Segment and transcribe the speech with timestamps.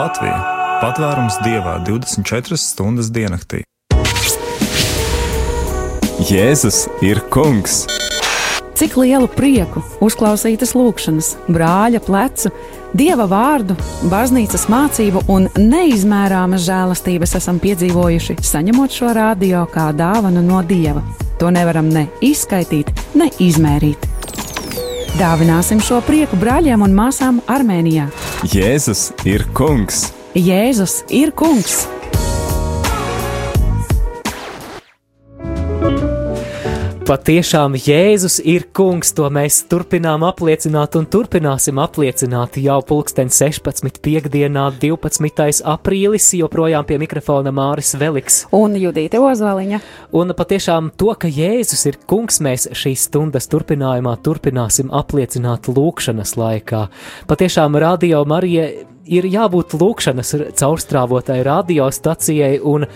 [0.00, 0.36] Latvija-
[0.82, 3.58] patvērums dievā 24 stundas diennaktī.
[6.30, 7.82] Jēzus ir kungs!
[8.78, 12.52] Cik lielu prieku, uzklausītas lūkšanas, brāļa plecu,
[12.96, 13.76] dieva vārdu,
[14.12, 21.02] baznīcas mācību un neizmērāmas žēlastības esam piedzīvojuši, saņemot šo radio kā dāvanu no dieva.
[21.42, 24.08] To nevaram ne izskaidrot, ne izmērīt.
[25.18, 28.06] Dāvināsim šo prieku brāļiem un māsām Armēnijā.
[28.46, 30.10] Jēzus ir kungs!
[30.38, 31.82] Jēzus ir kungs!
[37.10, 43.96] Patiešām Jēzus ir kungs, to mēs turpinām apliecināt un turpināsim apliecināt jau pulksten 16.
[43.98, 45.64] piekdienā, 12.
[45.72, 48.36] aprīlis, joprojām pie mikrofona Māris Veliks.
[48.54, 49.80] Un Judīte Ozoliņa.
[50.20, 56.84] Un patiešām to, ka Jēzus ir kungs, mēs šīs stundas turpinājumā turpināsim apliecināt lūkšanas laikā.
[57.26, 58.68] Patiešām Radio Marija
[59.10, 62.86] ir jābūt lūkšanas caurstrāvotai radiostacijai un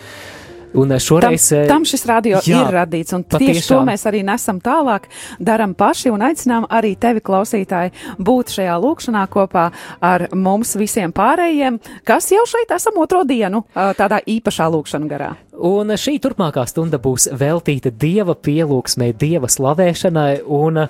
[0.74, 4.60] Un šoreiz tam, tam šis radio jā, ir radīts, un tieši to mēs arī nesam
[4.64, 5.06] tālāk,
[5.38, 9.68] daram paši un aicinām arī tevi, klausītāji, būt šajā lūkšanā kopā
[10.04, 15.34] ar mums visiem pārējiem, kas jau šeit esam otro dienu tādā īpašā lūkšanu garā.
[15.54, 20.80] Un šī turpmākā stunda būs veltīta Dieva pielūgsmē, Dieva slavēšanai, un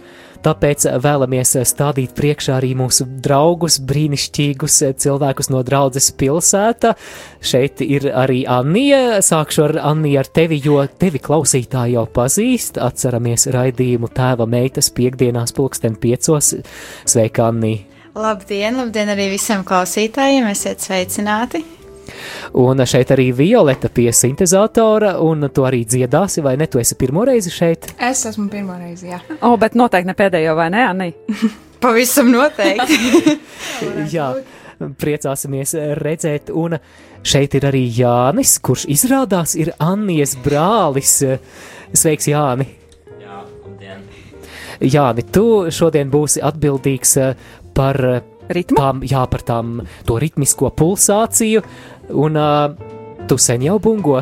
[0.44, 6.94] tāpēc vēlamies stādīt priekšā arī mūsu draugus, brīnišķīgus cilvēkus no draudzes pilsēta.
[7.44, 9.20] Šeit ir arī Anija.
[9.24, 12.80] Sākšu ar Anniju ar tevi, jo tevi klausītāji jau pazīst.
[12.80, 16.54] Atceramies raidījumu tēva meitas piekdienās pulksten piecos.
[17.04, 17.84] Sveika, Annija!
[18.14, 20.46] Labdien, labdien arī visiem klausītājiem!
[20.54, 21.66] Esiet sveicināti!
[22.60, 26.68] Un šeit arī Violeta pie sintezatora, un tu arī dziedāsi, vai ne?
[26.70, 27.92] Tu esi pirmo reizi šeit?
[27.98, 29.20] Es esmu pirmo reizi, jā.
[29.40, 31.08] O, oh, bet noteikti ne pēdējo, vai ne, Anī?
[31.84, 33.38] Pavisam noteikti.
[34.14, 34.30] jā,
[35.00, 36.78] priecāsimies redzēt, un
[37.24, 41.18] šeit ir arī Jānis, kurš izrādās ir Annijas brālis.
[41.94, 42.68] Sveiks, Jāni!
[43.20, 44.06] Jā, labdien!
[44.80, 47.18] Jāni, tu šodien būsi atbildīgs
[47.74, 48.00] par
[48.48, 48.76] Ritmu?
[48.76, 49.78] Tām, jā, par tām
[50.08, 51.62] to ritmisko pulsāciju,
[52.12, 52.74] un uh,
[53.28, 54.20] tu sen jau bungo.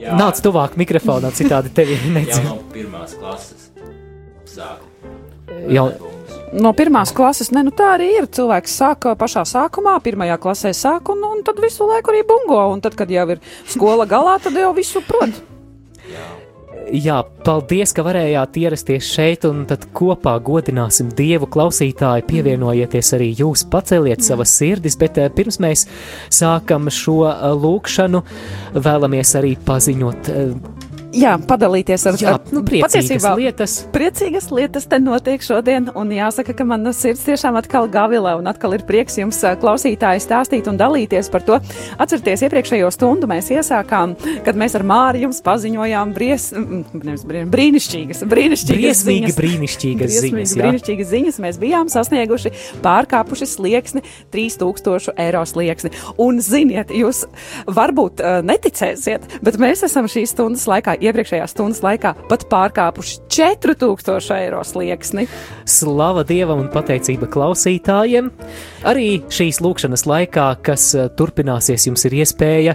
[0.00, 0.14] Jā.
[0.16, 2.46] Nāc tuvāk mikrofonam, citādi tevi nedzird.
[2.46, 3.68] jau no pirmās klases
[4.48, 4.88] sāku.
[5.70, 5.86] Jau,
[6.56, 8.28] no pirmās klases, ne, nu tā arī ir.
[8.32, 12.82] Cilvēks sāk pašā sākumā, pirmajā klasē sāk, un, un tad visu laiku arī bungo, un
[12.84, 15.42] tad, kad jau ir skola galā, tad jau visu prot.
[16.10, 16.28] Jā.
[16.90, 22.26] Jā, paldies, ka varējāt ierasties šeit, un tad kopā godināsim Dievu klausītāju.
[22.26, 25.86] Pievienojieties arī jūs, paceliet savas sirdis, bet pirms mēs
[26.34, 27.22] sākam šo
[27.62, 28.22] lūkšanu,
[28.74, 30.32] vēlamies arī paziņot
[31.16, 33.74] jā, padalīties ar, jā, ar nu, priecīgas lietas.
[33.94, 38.76] Priecīgas lietas te notiek šodien, un jāsaka, ka man sirds tiešām atkal gavilē, un atkal
[38.76, 41.58] ir prieks jums klausītāji stāstīt un dalīties par to.
[42.00, 44.14] Atcerieties, iepriekšējo stundu mēs iesākām,
[44.46, 49.38] kad mēs ar Māri jums paziņojām bries, nevis, brīnišķīgas, brīnišķīgas ziņas.
[49.40, 51.40] brīnišķīgas ziņas, brīnišķīgas ziņas.
[51.42, 52.54] Mēs bijām sasnieguši,
[52.84, 54.04] pārkāpuši slieksni,
[54.34, 55.92] 3000 eiro slieksni.
[56.20, 57.24] Un ziniet, jūs
[57.70, 64.34] varbūt uh, neticēsiet, bet mēs esam šīs stundas laikā iepriekšējā stundas laikā pat pārkāpuši 4000
[64.36, 65.26] eiro slieksni.
[65.68, 68.30] Slava Dievam un pateicība klausītājiem!
[68.88, 72.74] Arī šīs lūkšanas laikā, kas eh, turpināsies, jums ir iespēja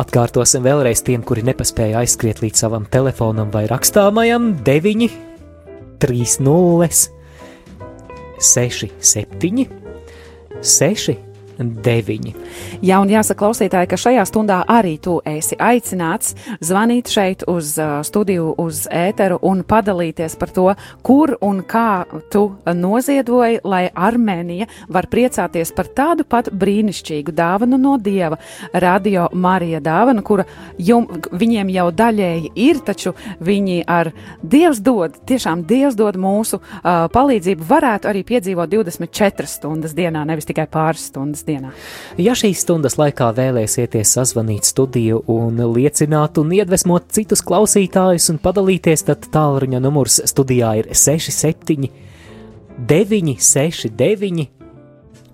[0.00, 5.10] Atkārtosim vēlreiz tiem, kuri nepaspēja aizskriet līdz savam telefonam vai rakstāmajam 9,
[6.02, 6.90] 3, 0,
[8.40, 9.68] 267,
[10.60, 11.29] 6,
[11.60, 12.30] 9.
[12.82, 16.34] Jā, un jāsaka, klausītāji, ka šajā stundā arī tu esi aicināts
[16.64, 17.74] zvanīt šeit uz
[18.06, 20.66] studiju, uz ēteru un padalīties par to,
[21.06, 27.96] kur un kā tu noziedoji, lai Armēnija var priecāties par tādu pat brīnišķīgu dāvanu no
[28.00, 28.40] Dieva,
[28.72, 30.46] Radio Marija dāvanu, kura
[30.78, 34.12] jum, viņiem jau daļēji ir, taču viņi ar
[34.42, 40.48] Dievs dod, tiešām Dievs dod mūsu uh, palīdzību, varētu arī piedzīvot 24 stundas dienā, nevis
[40.48, 41.49] tikai pāris stundas dienā.
[42.20, 49.06] Ja šīs stundas laikā vēlēsieties sazvanīt studiju un liecināt un iedvesmot citus klausītājus un padalīties,
[49.08, 51.90] tad tālruņa numurs studijā ir 67
[52.80, 54.48] 969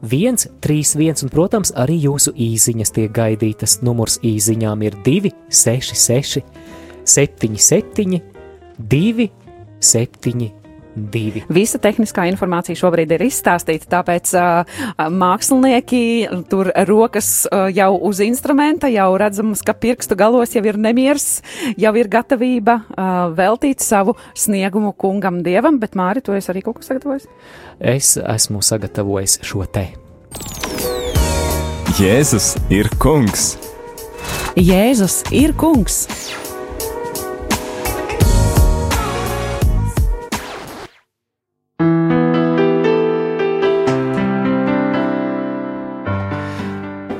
[0.02, 3.80] 131 un, protams, arī jūsu īziņas tiek gaidītas.
[3.86, 6.44] Numurs īziņām ir 266
[7.06, 8.20] 77
[10.96, 11.44] 272.
[11.52, 14.78] Visa tehniskā informācija šobrīd ir izstāstīta, tāpēc uh,
[15.12, 16.02] mākslinieki
[16.50, 21.42] tur rokas uh, jau uz instrumenta, jau redzams, ka pirkstu galos jau ir nemieris,
[21.78, 26.80] jau ir gatavība uh, veltīt savu sniegumu kungam dievam, bet Māri, tu esi arī kaut
[26.80, 27.28] ko sagatavojis?
[27.80, 29.90] Es esmu sagatavojis šo te.
[31.96, 33.54] Jēzus ir kungs!
[34.56, 36.04] Jēzus ir kungs!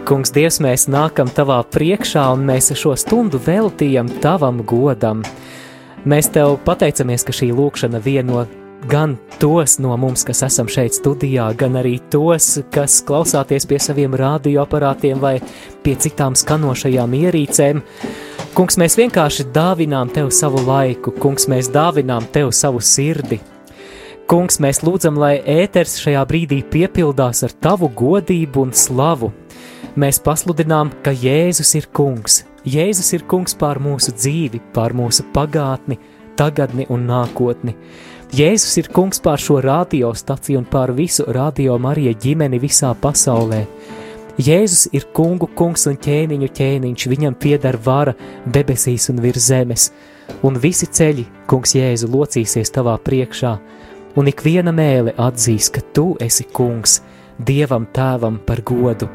[0.07, 5.25] Kungs, Dievs, mēs nākam tavā priekšā un mēs šo stundu veltījam tavam godam.
[6.07, 8.45] Mēs tev pateicamies, ka šī lūkšana vieno
[8.87, 14.15] gan tos no mums, kas esam šeit studijā, gan arī tos, kas klausāties pie saviem
[14.15, 15.41] radioaparātiem vai
[15.83, 17.81] pie citām skanošajām ierīcēm.
[18.55, 23.41] Kungs, mēs vienkārši dāvinām tev savu laiku, kungs, mēs dāvinām tev savu sirdi.
[24.31, 29.33] Kungs, mēs lūdzam, lai ēters šajā brīdī piepildās ar tavu godību un slavu.
[29.97, 32.43] Mēs pasludinām, ka Jēzus ir kungs.
[32.69, 35.97] Jēzus ir kungs pār mūsu dzīvi, pār mūsu pagātni,
[36.37, 37.73] tagadni un nākotni.
[38.37, 43.63] Jēzus ir kungs pār šo radiostaciju un pār visu radio Marija ģimeni visā pasaulē.
[44.37, 48.13] Jēzus ir kungu kungs un ķēniņu ķēniņš, viņam pieder vara
[48.45, 49.91] debesīs un virs zemes,
[50.45, 53.59] un visi ceļi, kungs Jēzu, locīsies tavā priekšā,
[54.21, 57.01] un ik viena mēle atzīs, ka tu esi kungs,
[57.37, 59.09] Dievam tēvam par godu.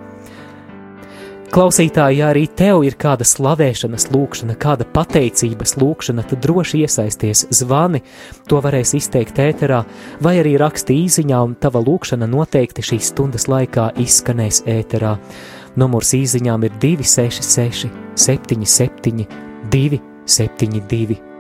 [1.52, 8.00] Klausītāji, ja arī tev ir kāda slavēšanas lūkšana, kāda pateicības lūkšana, tad droši iesaisties zvani,
[8.48, 9.82] to varēs izteikt ēterā,
[10.24, 15.18] vai arī raksti īsiņā, un tava lūkšana noteikti šīs stundas laikā izskanēs ēterā.
[15.76, 19.28] Numurs īsiņām ir 266, 77,
[19.76, 21.31] 272.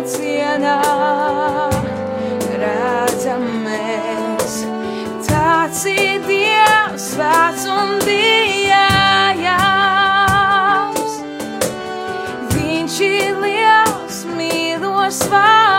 [0.00, 0.80] Pasvilcienā
[2.60, 4.64] redzam mēs.
[5.26, 9.50] Tāds ir Dievs, svēts un bijājams.
[12.54, 15.69] Viņš ir liels, mīlos varans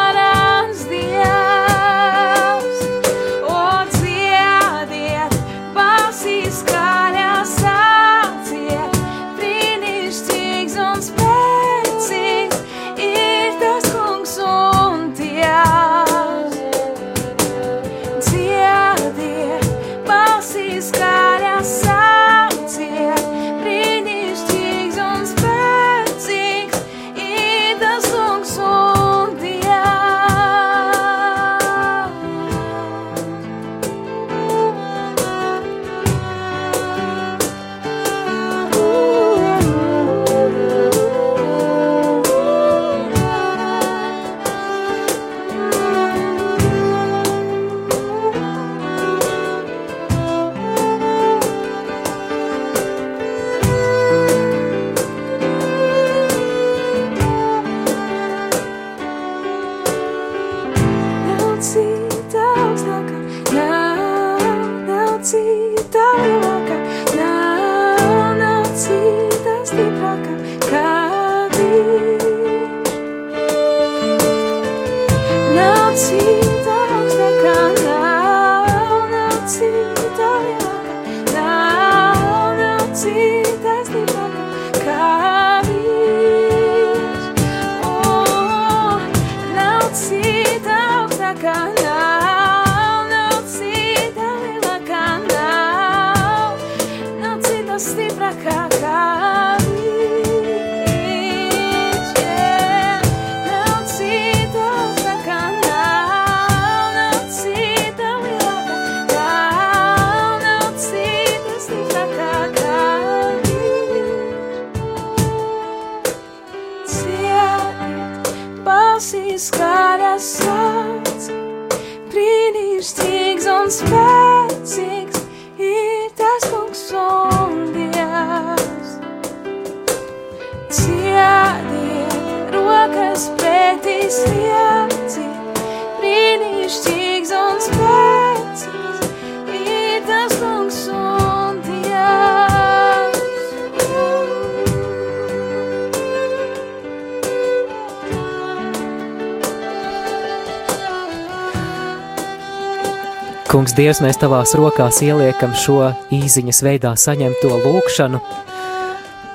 [153.91, 158.21] Dievs, mēs tavās rokās ieliekam šo īsiņas veidā saņemto lūgšanu.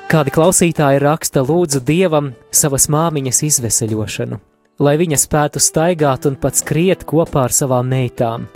[0.08, 4.40] Kādi klausītāji raksta, lūdzu Dievam savas māmiņas izveseļošanu,
[4.80, 8.48] lai viņa spētu staigāt un pat skriet kopā ar savām meitām.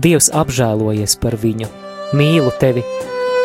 [0.00, 1.68] Dievs apžēlojies par viņu,
[2.16, 2.88] mīlu tevi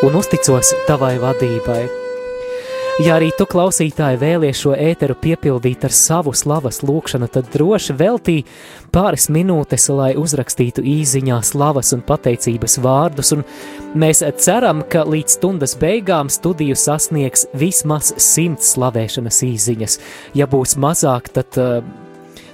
[0.08, 1.99] un uzticos tavai vadībai.
[3.00, 8.36] Ja arī tu klausītāji vēlies šo ēteru piepildīt ar savu slavas lūgšanu, tad droši veltī
[8.92, 13.46] pāris minūtes, lai uzrakstītu īsiņā slavas un pateicības vārdus, un
[14.04, 19.98] mēs ceram, ka līdz stundas beigām studiju sasniegs vismaz simts slavēšanas īsiņas.
[20.36, 21.80] Ja būs mazāk, tad uh,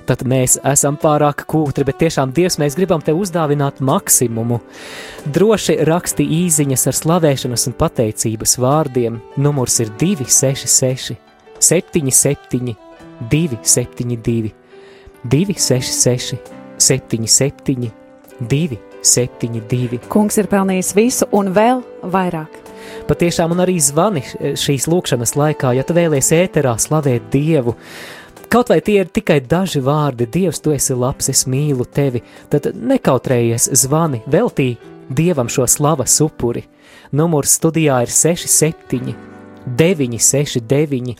[0.07, 4.61] tad mēs esam pārāk kūtri, bet tiešām Dievs, mēs gribam te uzdāvināt maksimumu.
[5.35, 9.19] Droši raksti īsiņas ar slavēšanas un pateicības vārdiem.
[9.41, 11.17] Numurs ir 266,
[11.59, 12.75] 77,
[13.31, 14.53] 272,
[15.25, 16.37] 266,
[16.77, 17.91] 77,
[18.39, 20.03] 272.
[20.11, 22.61] Kungs ir pelnījis visu un vēl vairāk.
[23.09, 24.21] Patiešām, un arī zvani
[24.59, 27.75] šīs lūkšanas laikā, ja tu vēlies ēterā slavēt Dievu,
[28.49, 32.69] Kaut vai tie ir tikai daži vārdi, Dievs, tu esi labs, es mīlu tevi, tad
[32.75, 34.75] nekautrējies zvani, veltī
[35.09, 36.63] Dievam šo slavas upuri.
[37.15, 39.15] Numurs studijā ir 67,
[39.65, 41.15] 969,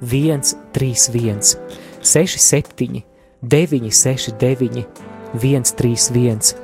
[0.00, 1.56] 131,
[2.02, 3.02] 67,
[3.42, 4.84] 969,
[5.34, 6.54] 131.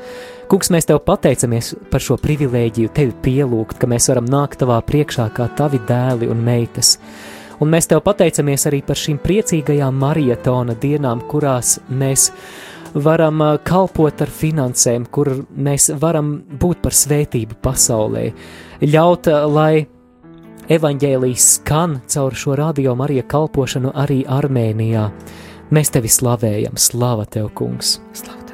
[0.46, 5.26] Kungs, mēs tev pateicamies par šo privilēģiju, tevi pielūgt, ka mēs varam nākt tavā priekšā
[5.34, 6.92] kā tavi dēli un meitas.
[7.60, 12.30] Un mēs tev pateicamies arī par šīm priecīgajām marietona dienām, kurās mēs
[12.94, 18.30] varam uh, kalpot ar finansēm, kur mēs varam būt par svētību pasaulē.
[18.84, 19.86] Ļaut, uh, lai
[20.72, 25.10] evaņģēlijas skan caur šo radio Marija kalpošanu arī Armēnijā.
[25.74, 27.98] Mēs tevi slavējam, slava tev, kungs!
[28.14, 28.45] Slava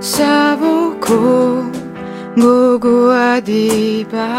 [0.00, 4.32] savu kungu godībā.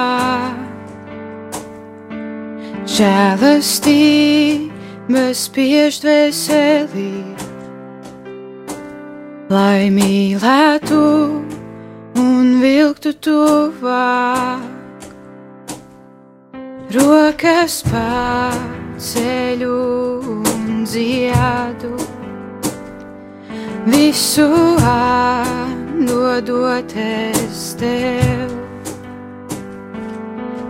[2.91, 7.37] Žēlastības spiež dvēselī,
[9.53, 11.01] lai mīlētu
[12.19, 14.61] un vilktu tuvāk
[16.91, 19.77] rokas paceļu
[20.35, 21.95] un dziedu,
[23.85, 26.41] visu atdodoties
[27.79, 28.51] tev.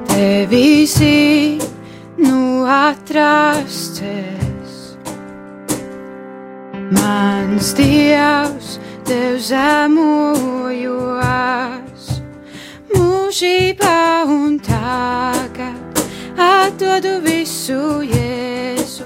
[0.08, 4.12] Tevi zinu atrasties,
[6.92, 10.84] mans dievs, tev zemojos,
[12.92, 16.04] mūžībā un tagad
[16.38, 19.06] atdodu visu jēzu.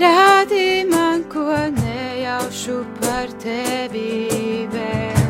[0.00, 0.82] Rādi
[3.46, 5.20] vēl.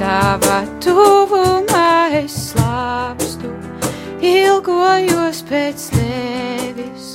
[0.00, 3.50] Tava tuvumā es slāpstu,
[4.18, 7.12] ilgojos pēc tevis.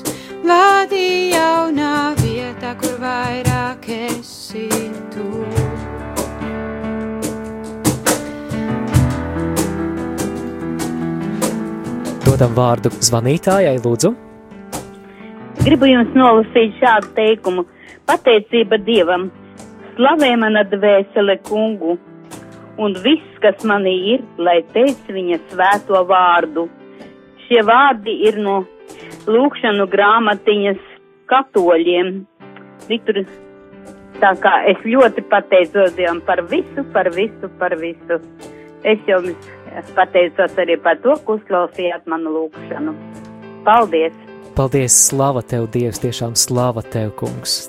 [0.48, 4.70] Vadi jaunā vietā, kur vairāk esi
[5.12, 5.26] tu.
[12.24, 14.14] Dodam vārdu zvanītājai, lūdzu.
[15.66, 17.68] Gribu jums nolasīt šādu teikumu.
[18.08, 19.28] Pateicība Dievam.
[19.98, 21.96] Slavē mana dvēsele kungu,
[22.78, 26.68] un viss, kas manī ir, lai teic viņa svēto vārdu.
[27.48, 28.60] Šie vārdi ir no
[29.26, 30.84] lūkšanu grāmatiņas
[31.32, 32.12] katoļiem.
[33.08, 33.20] Tur,
[34.22, 38.20] tā kā es ļoti pateicos Dievam par visu, par visu, par visu.
[38.86, 39.50] Es jums
[39.98, 42.94] pateicos arī par to, ka uzklausījāt manu lūkšanu.
[43.66, 44.14] Paldies!
[44.54, 47.66] Paldies, slava tev, Dievs, tiešām slava tev, kungs.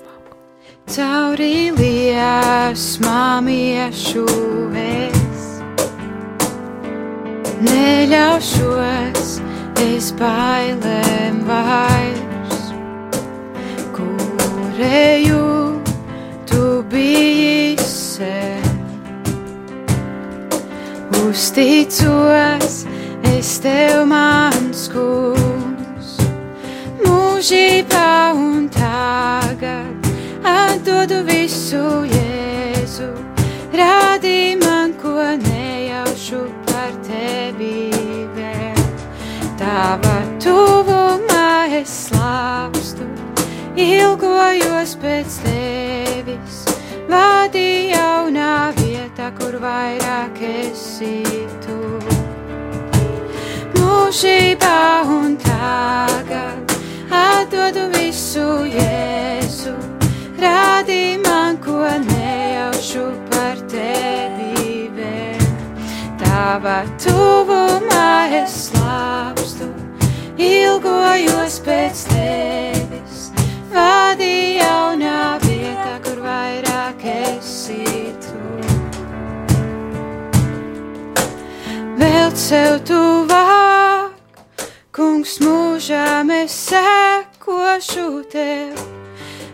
[0.89, 4.23] Cauri liesmām iešu
[4.73, 5.43] es,
[7.61, 9.27] neļaušos
[9.85, 12.71] es bailēm vairs,
[13.93, 15.43] kurēju
[16.49, 18.81] tu biji sen.
[21.21, 22.81] Uzticos
[23.35, 26.17] es tev mans kungs,
[27.05, 29.98] mūžībā un tagad
[30.49, 33.09] atdodu visu Jēzu.
[33.79, 35.13] Rādi man, ko
[35.43, 37.89] nejaušu par tevi
[38.35, 38.81] vēl.
[39.59, 43.07] Tava tuvumā es slāpstu,
[43.75, 46.63] ilgojos pēc tevis.
[47.09, 51.23] Vādi jaunā vietā, kur vairāk esi
[51.65, 51.79] tu.
[53.79, 54.79] Mūžībā
[55.17, 56.77] un tagad
[57.09, 59.38] atdodu visu Jēzu.
[60.39, 65.41] Rādi man, ko nejaušu par tevi vēl.
[66.21, 69.67] Tava tuvumā es slāpstu,
[70.39, 73.25] ilgojos pēc tevis.
[73.73, 77.83] Vādi jaunā vietā, kur vairāk esi
[78.23, 78.39] tu.
[81.99, 84.15] Vēl sev tuvāk,
[84.95, 88.98] kungs mūžām es sekošu tev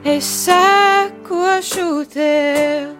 [0.05, 2.93] es sekošu tev.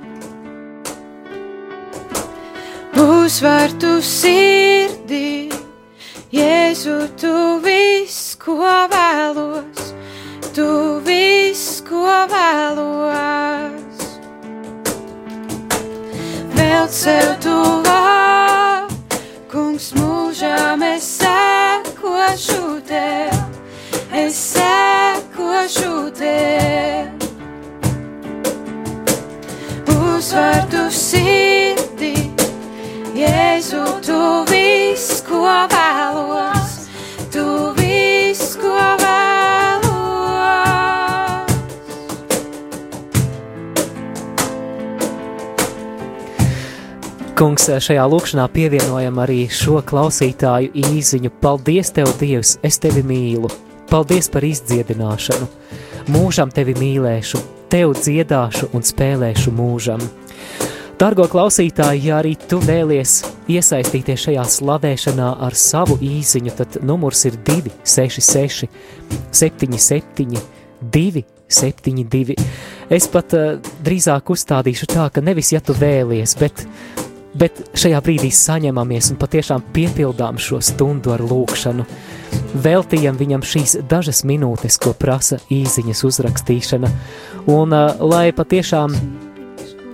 [2.96, 5.52] Uzvartu sirdī,
[6.34, 8.58] Jēzu, tu viss, ko
[8.90, 9.92] vēlos,
[10.56, 10.68] tu
[11.06, 14.02] viss, ko vēlos.
[16.56, 18.90] Vēl sev tuvāk,
[19.52, 23.46] kungs mūžām es sekošu tev,
[24.10, 24.85] es sekošu tev.
[29.90, 32.14] Uzvartu sirdī,
[33.18, 35.42] Jēzu, tu viss, ko
[35.74, 36.86] vēlos,
[37.34, 39.90] tu viss, ko vēlos.
[47.34, 51.34] Kungs, šajā lūkšanā pievienojam arī šo klausītāju īziņu.
[51.42, 53.65] Paldies, Tev, Dievs, es tevi mīlu!
[53.96, 55.46] Paldies par izdziedināšanu!
[56.12, 57.40] Mūžam tevi mīlēšu,
[57.72, 60.02] tev dziedāšu un spēlēšu mūžam.
[61.00, 63.14] Dargo klausītāji, ja arī tu vēlies
[63.56, 68.68] iesaistīties šajā slavēšanā ar savu īziņu, tad numurs ir 266,
[69.32, 70.44] 77,
[70.98, 72.36] 272.
[73.00, 76.68] Es pat uh, drīzāk uzstādīšu tā, ka nevis ja tu vēlies, bet,
[77.32, 81.88] bet šajā brīdī saņemamies un patiešām piepildām šo stundu ar lūkšanu.
[82.66, 86.92] Veltījam viņam šīs dažas minūtes, ko prasa īziņas uzrakstīšana,
[87.52, 88.96] un uh, lai patiešām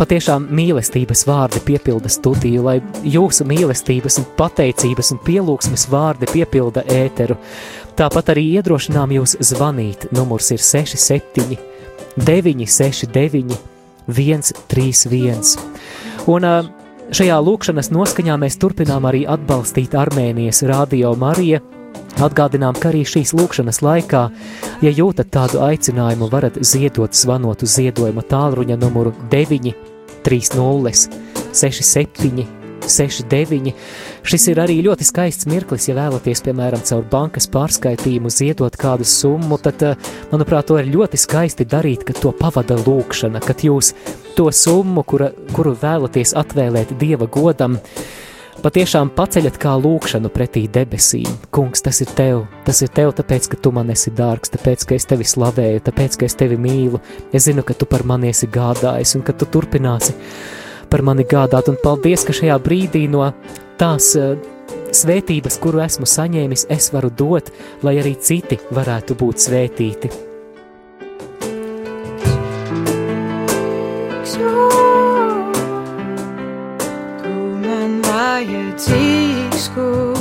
[0.02, 7.38] patiešām mīlestības vārdi piepilda studiju, lai jūsu mīlestības un pateicības un pielūgsmes vārdi piepilda ēteru.
[8.00, 10.08] Tāpat arī iedrošinām jūs zvanīt.
[10.16, 11.60] Numurs ir 67,
[12.18, 13.60] 969,
[14.10, 15.54] 131.
[16.32, 16.50] Un
[17.14, 21.62] šajā lūkšanas noskaņā mēs turpinām arī atbalstīt Armēnijas radio Mariju.
[22.20, 24.24] Atgādinām, ka arī šīs lūkšanas laikā,
[24.84, 29.72] ja jūtat tādu aicinājumu, varat ziedot, zvanot uz ziedojuma tālruņa numuru 9,
[30.26, 31.22] 30,
[31.54, 32.48] 67,
[32.88, 33.74] 69.
[34.28, 39.60] Šis ir arī ļoti skaists mirklis, ja vēlaties, piemēram, caur bankas pārskaitījumu ziedot kādu summu,
[39.62, 39.84] tad,
[40.34, 43.94] manuprāt, to ir ļoti skaisti darīt, kad to pavada lūkšana, kad jūs
[44.38, 47.80] to summu, kura, kuru vēlaties atvēlēt Dieva godam,
[48.62, 51.30] patiešām paceļat kā lūkšanu pretī debesīm.
[51.54, 54.98] Kungs, tas ir tev, tas ir tev, tāpēc, ka tu man esi dārgs, tāpēc, ka
[54.98, 57.02] es tevi slavēju, tāpēc, ka es tevi mīlu.
[57.34, 60.16] Es zinu, ka tu par mani esi gādājis un ka tu turpināsi
[60.92, 61.72] par mani gādāt.
[61.72, 63.30] Un paldies, ka šajā brīdī no
[63.82, 64.36] tās uh,
[64.94, 67.54] svētības, kuru esmu saņēmis, es varu dot,
[67.86, 70.14] lai arī citi varētu būt svētīti.
[74.32, 74.81] Tu
[78.22, 80.21] man vajadzīgs,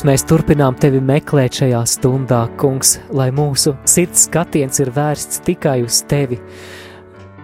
[0.00, 5.82] Kungs, mēs turpinām tevi meklēt šajā stundā, Kungs, lai mūsu sirds skatiens ir vērsts tikai
[5.84, 6.38] uz tevi.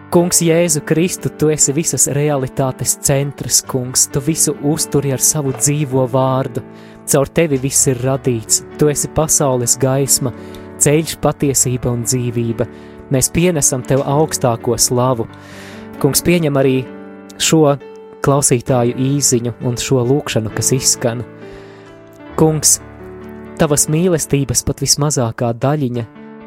[0.08, 6.06] Kungs, Jēzu Kristu, tu esi visas realitātes centrs, Kungs, tu visu uzturi ar savu dzīvo
[6.08, 6.64] vārdu.
[7.04, 10.32] Caur tevi viss ir radīts, tu esi pasaules gaisma,
[10.80, 12.70] ceļš, patiesība un dzīvība.
[13.12, 15.28] Mēs pienesam tev augstāko slavu.
[16.00, 16.76] Kungs, pieņem arī
[17.36, 17.66] šo
[18.24, 21.26] klausītāju īziņu un šo lūkšanu, kas izskan.
[22.36, 22.74] Kungs,
[23.56, 26.02] tavas mīlestības pat vismazākā daļiņa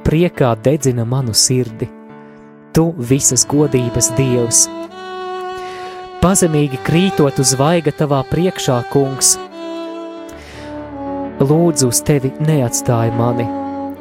[0.06, 1.88] priekā dedzina manu sirdi.
[2.78, 4.60] Tu visas godības dievs.
[6.22, 9.32] Pazemīgi krītot uz vaiga tavā priekšā, kungs,
[11.42, 13.48] lūdzu uz tevi neatstāj mani.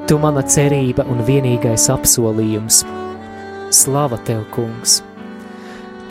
[0.04, 2.82] Tu mana cerība un vienīgais apsolījums.
[3.72, 5.00] Slava tev, kungs!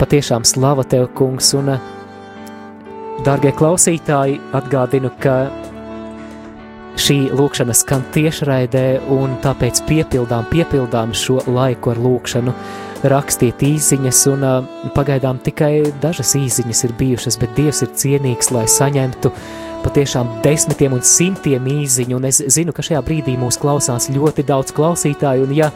[0.02, 1.70] Patiešām slava tev, kungs, un,
[3.22, 5.38] dārgie klausītāji, atgādinu, ka
[6.98, 8.84] šī lūkšana skan tiešraidē,
[9.14, 12.54] un tāpēc piepildām, piepildām šo laiku ar lūkšanu,
[13.12, 14.44] rakstiet īsiņas, un
[14.96, 19.32] pagaidām tikai dažas īsiņas ir bijušas, bet Dievs ir cienīgs, lai saņemtu
[19.84, 24.74] patiešām desmitiem un simtiem īsiņu, un es zinu, ka šajā brīdī mūs klausās ļoti daudz
[24.74, 25.70] klausītāju, un ja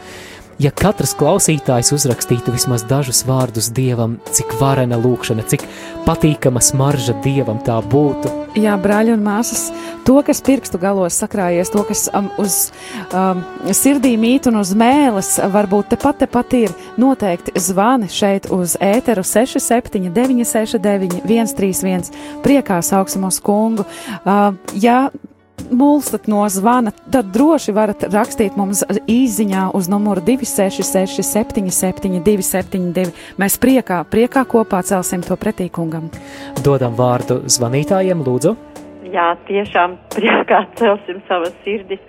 [0.61, 5.65] ja katrs klausītājs uzrakstītu vismaz dažus vārdus dievam, cik varena lūkšana, cik
[6.07, 8.31] patīkama smarža dievam tā būtu.
[8.59, 9.63] Jā, brāļi un māsas,
[10.05, 12.57] to, kas pirkstu galos sakrājies, to, kas um, uz
[13.09, 13.41] um,
[13.73, 20.13] sirdī mīt un uz mēles, varbūt tepat, tepat ir noteikti zvani šeit uz ēteru 67,
[20.13, 22.13] 969, 131,
[22.45, 23.87] priekā sauksim uz kungu.
[24.21, 25.07] Uh, ja
[25.71, 33.13] mulstat no zvana, tad droši varat rakstīt mums īsiņā uz numuru 266, 77, 272.
[33.41, 36.09] Mēs priekā, priekā kopā celsim to pretī kungam.
[36.65, 38.55] Dodam vārdu zvanītājiem, lūdzu.
[39.13, 42.01] Jā, tiešām priekā celsim savas sirdis.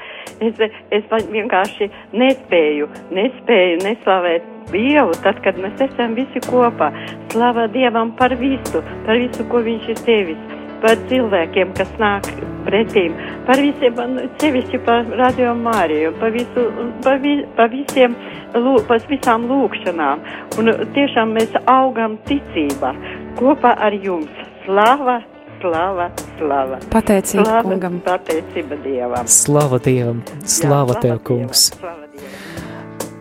[0.42, 0.58] Es,
[0.94, 6.88] es vienkārši nespēju, nespēju neslavēt Dievu, tad, kad mēs esam visi kopā.
[7.32, 10.40] Slava Dievam par visu, par visu, ko Viņš ir devis,
[10.80, 12.26] par cilvēkiem, kas nāk
[12.64, 13.14] pretīm,
[13.46, 14.00] par visiem,
[14.40, 16.64] sevišķi par radio Māriju, par, visu,
[17.04, 18.16] par, vi, par visiem,
[18.54, 20.24] lū, par visām lūkšanām.
[20.60, 22.94] Un tiešām mēs augam ticībā
[23.40, 24.32] kopā ar jums.
[24.64, 25.18] Slava,
[25.60, 26.80] slava, slava.
[26.92, 28.00] Pateicība slava, kungam.
[28.06, 29.28] Pateicība Dievam.
[29.28, 31.70] Slava Dievam, slava Jā, Tev, kungs!
[31.74, 32.42] Dievam, slava Dievam.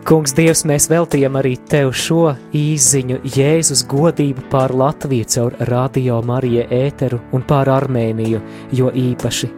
[0.04, 6.66] Kungs, Dievs, mēs veltījam arī Tev šo īziņu Jēzus godību pār Latviju caur radio Marija
[6.68, 8.42] ēteru un pār Armēniju,
[8.76, 9.48] jo īpaši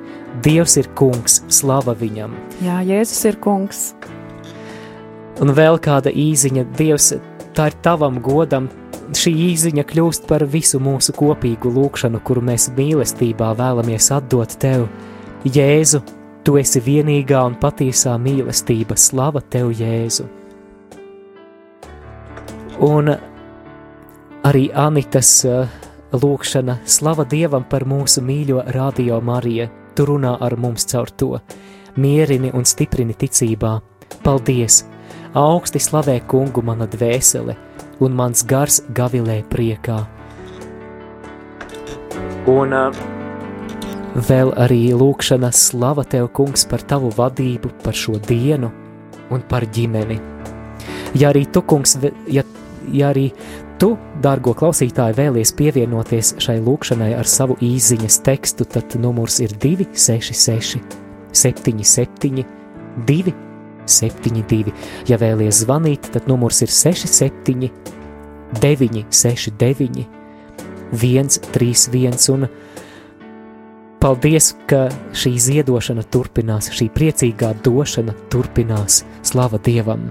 [0.47, 2.37] Dievs ir kungs, slava viņam!
[2.63, 3.79] Jā, Jēzus ir kungs.
[5.43, 7.09] Un vēl kāda īziņa, Dievs,
[7.57, 8.69] tā ir tavam godam.
[9.11, 14.87] Šī īziņa kļūst par visu mūsu kopīgu lūgšanu, kuru mēs mīlestībā vēlamies atdot Tev.
[15.43, 16.05] Jēzu,
[16.47, 20.29] Tu esi vienīgā un patiesā mīlestība, slava Tev, Jēzu!
[22.87, 23.11] Un
[24.47, 25.67] arī Anitas uh,
[26.15, 31.33] lūkšana, slava Dievam par mūsu mīļo radio Mariju, tu runā ar mums caur to,
[31.97, 33.79] mierini un stiprini ticībā.
[34.23, 34.85] Paldies!
[35.37, 37.57] Augsti slavē kungu mana dvēsele,
[38.01, 39.99] un mans gars gavilē priekā.
[42.49, 43.03] Un uh,
[44.29, 48.71] vēl arī lūkšana slava tev, kungs, par tavu vadību, par šo dienu
[49.33, 50.21] un par ģimeni.
[51.19, 51.97] Ja arī tu, kungs,
[52.31, 52.45] ja,
[52.93, 53.31] ja arī
[53.81, 60.97] tu, dārgo klausītāji, vēlies pievienoties šai lūkšanai ar savu īsiņas tekstu, tad numurs ir 266,
[61.33, 62.45] 77,
[63.09, 64.75] 272.
[65.11, 67.71] Ja vēlies zvanīt, tad numurs ir 67,
[68.61, 70.07] 969,
[70.93, 72.31] 131.
[72.37, 72.49] Un
[74.03, 74.87] paldies, ka
[75.17, 79.03] šī ziedošana turpinās, šī priecīgā došana turpinās.
[79.27, 80.09] Slava Dievam!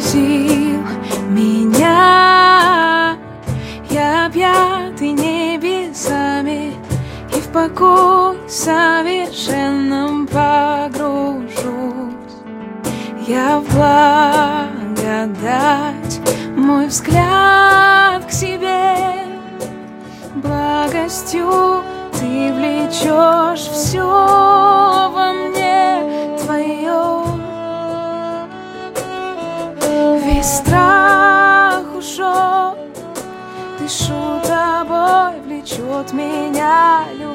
[0.00, 0.82] Сразил
[1.30, 3.16] меня.
[3.90, 6.74] Я объятый небесами
[7.34, 11.54] и в покой совершенном погружусь.
[13.26, 13.64] Я в
[14.94, 16.20] благодать,
[16.56, 18.94] мой взгляд к себе
[20.34, 21.82] благостью
[22.12, 27.15] ты влечешь все во мне твое.
[29.96, 32.76] Весь страх ушел,
[33.78, 37.25] дышу тобой, влечет меня любовь.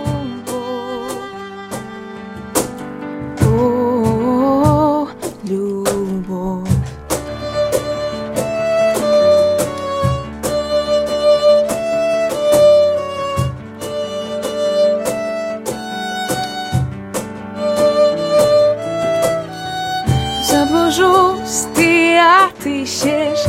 [22.81, 23.45] Отыщешь,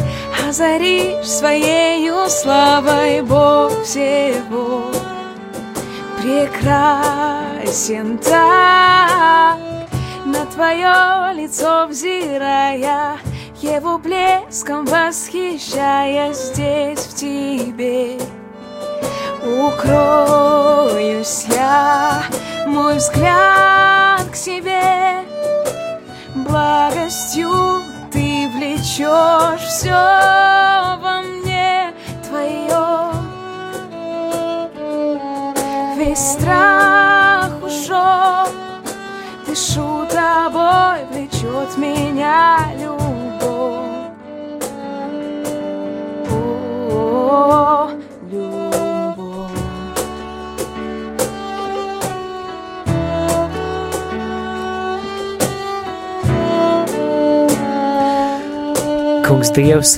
[0.47, 4.91] озаришь своею славой Бог всего.
[6.21, 9.59] Прекрасен так,
[10.25, 13.19] на твое лицо взирая,
[13.61, 18.19] его блеском восхищаясь здесь в тебе.
[19.45, 22.23] Укроюсь я,
[22.67, 25.25] мой взгляд к себе,
[26.35, 27.72] благостью
[28.83, 31.93] влечешь все во мне
[32.29, 33.13] твое.
[35.97, 38.49] Весь страх ушел,
[39.47, 43.02] дышу тобой, влечет меня любовь.
[59.43, 59.93] Kungs, Dievs,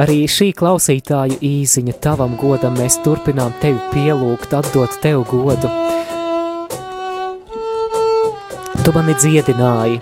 [0.00, 5.68] arī šī klausītāju īziņa tavam godam mēs turpinām tevi pielūgt, atdot tev godu.
[8.80, 9.98] Tu mani dziedināji,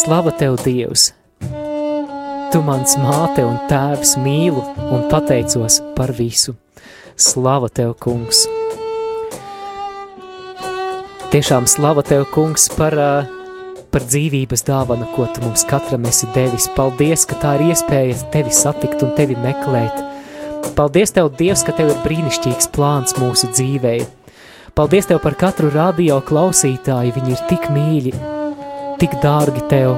[0.00, 1.10] slava tev, Dievs!
[2.54, 6.56] Tu mans māte un tēvs mīlu un pateicos par visu.
[7.20, 8.46] Slava tev, kungs!
[11.36, 13.12] Tiešām slava tev, kungs, par, ā,
[13.90, 16.68] par dzīvības dāvanu, ko tu mums katram esi devis.
[16.76, 19.98] Paldies, ka tā ir iespēja tevi satikt un tevi meklēt.
[20.76, 24.04] Paldies tev, Dievs, ka tev ir brīnišķīgs plāns mūsu dzīvei.
[24.76, 28.12] Paldies tev par katru radio klausītāju, viņi ir tik mīļi,
[29.00, 29.96] tik dārgi tev.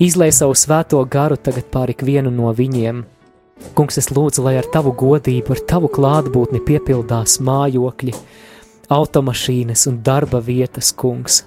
[0.00, 3.02] Izlai savu svēto garu tagad pār ikvienu no viņiem.
[3.76, 8.14] Kungs, es lūdzu, lai ar tavu godību, ar tavu klātbūtni piepildās mājokļi,
[8.96, 11.42] automašīnas un darba vietas, kungs.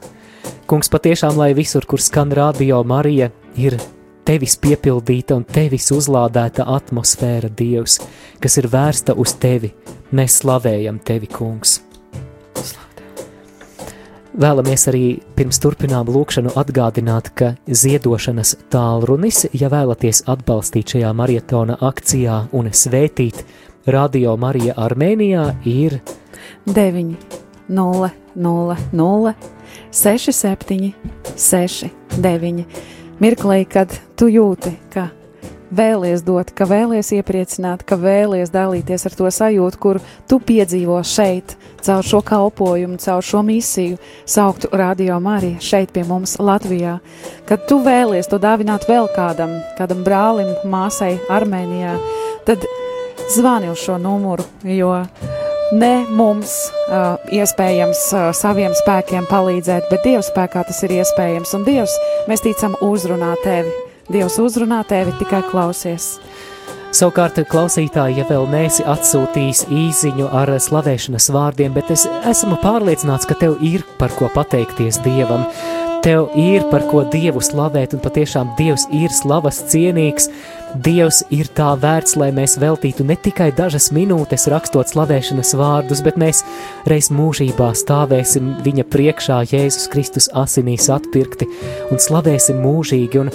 [0.68, 3.30] Kungs, patiešām, lai visur, kur skan radio Marija,
[3.60, 3.78] ir
[4.26, 8.00] tevis piepildīta un tevis uzlādēta atmosfēra, Dievs,
[8.44, 9.74] kas ir vērsta uz tevi.
[10.14, 11.82] Mēs slavējam tevi, kungs.
[14.34, 15.04] Vēlamies arī
[15.38, 23.44] pirms turpinām lūkšanu atgādināt, ka ziedošanas tālrunis, ja vēlaties atbalstīt šajā maratona akcijā un svētīt
[23.86, 26.00] Radio Marija Armēnijā, ir
[26.66, 27.14] 9,
[27.70, 29.36] 0, 0, 0,
[29.92, 30.94] 6, 7,
[31.36, 32.64] 6, 9.
[33.22, 35.10] Mirklī, kad tu jūti, ka
[35.74, 41.56] vēlies dot, ka vēlies iepriecināt, ka vēlies dalīties ar to sajūtu, kur tu piedzīvo šeit,
[41.84, 47.00] caur šo kalpojumu, caur šo misiju, sauktu Radio Mariju šeit pie mums Latvijā.
[47.50, 51.98] Kad tu vēlies to dāvināt vēl kādam, kādam brālim, māsai Armēnijā,
[52.48, 52.66] tad
[53.34, 54.94] zvani uz šo numuru, jo
[55.74, 56.54] ne mums
[56.88, 61.54] uh, iespējams uh, saviem spēkiem palīdzēt, bet Dieva spēkā tas ir iespējams.
[61.58, 61.96] Un Dievs,
[62.30, 63.74] mēs ticam, uzrunā tevi.
[64.12, 66.18] Dievs uzrunā tevi, tikai klausies.
[66.94, 73.38] Savukārt, klausītāji, ja vēl neesi atsūtījis īsiņu ar slavēšanas vārdiem, bet es esmu pārliecināts, ka
[73.40, 75.48] tev ir par ko pateikties Dievam.
[76.04, 80.26] Tev ir par ko Dievu slavēt, un patiešām Dievs ir slavas cienīgs.
[80.84, 86.20] Dievs ir tā vērts, lai mēs veltītu ne tikai dažas minūtes rakstot slavēšanas vārdus, bet
[86.20, 86.42] mēs
[86.92, 91.48] reiz mūžībā stāvēsim viņa priekšā Jēzus Kristus asinīs atpirkti
[91.88, 93.24] un slavēsim mūžīgi.
[93.24, 93.32] Un,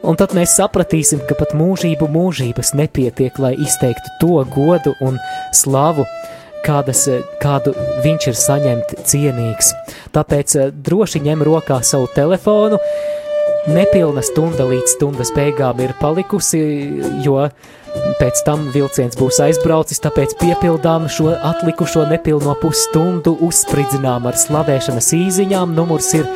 [0.00, 5.20] un tad mēs sapratīsim, ka pat mūžību mūžības nepietiek, lai izteiktu to godu un
[5.52, 6.08] slavu,
[6.66, 7.06] kādas,
[7.42, 7.74] kādu
[8.04, 9.72] viņš ir saņemt cienīgs.
[10.16, 12.80] Tāpēc eh, droši ņem rokā savu telefonu,
[13.70, 16.60] nepilna stunda līdz stundas beigām ir palikusi,
[17.24, 17.48] jo
[18.20, 25.74] pēc tam vilciens būs aizbraucis, tāpēc piepildām šo atlikušo nepilno pusstundu, uzspridzinām ar slavēšanas īziņām.
[25.76, 26.28] Numurs ir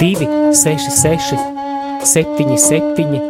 [0.00, 1.38] 266
[2.04, 3.20] 77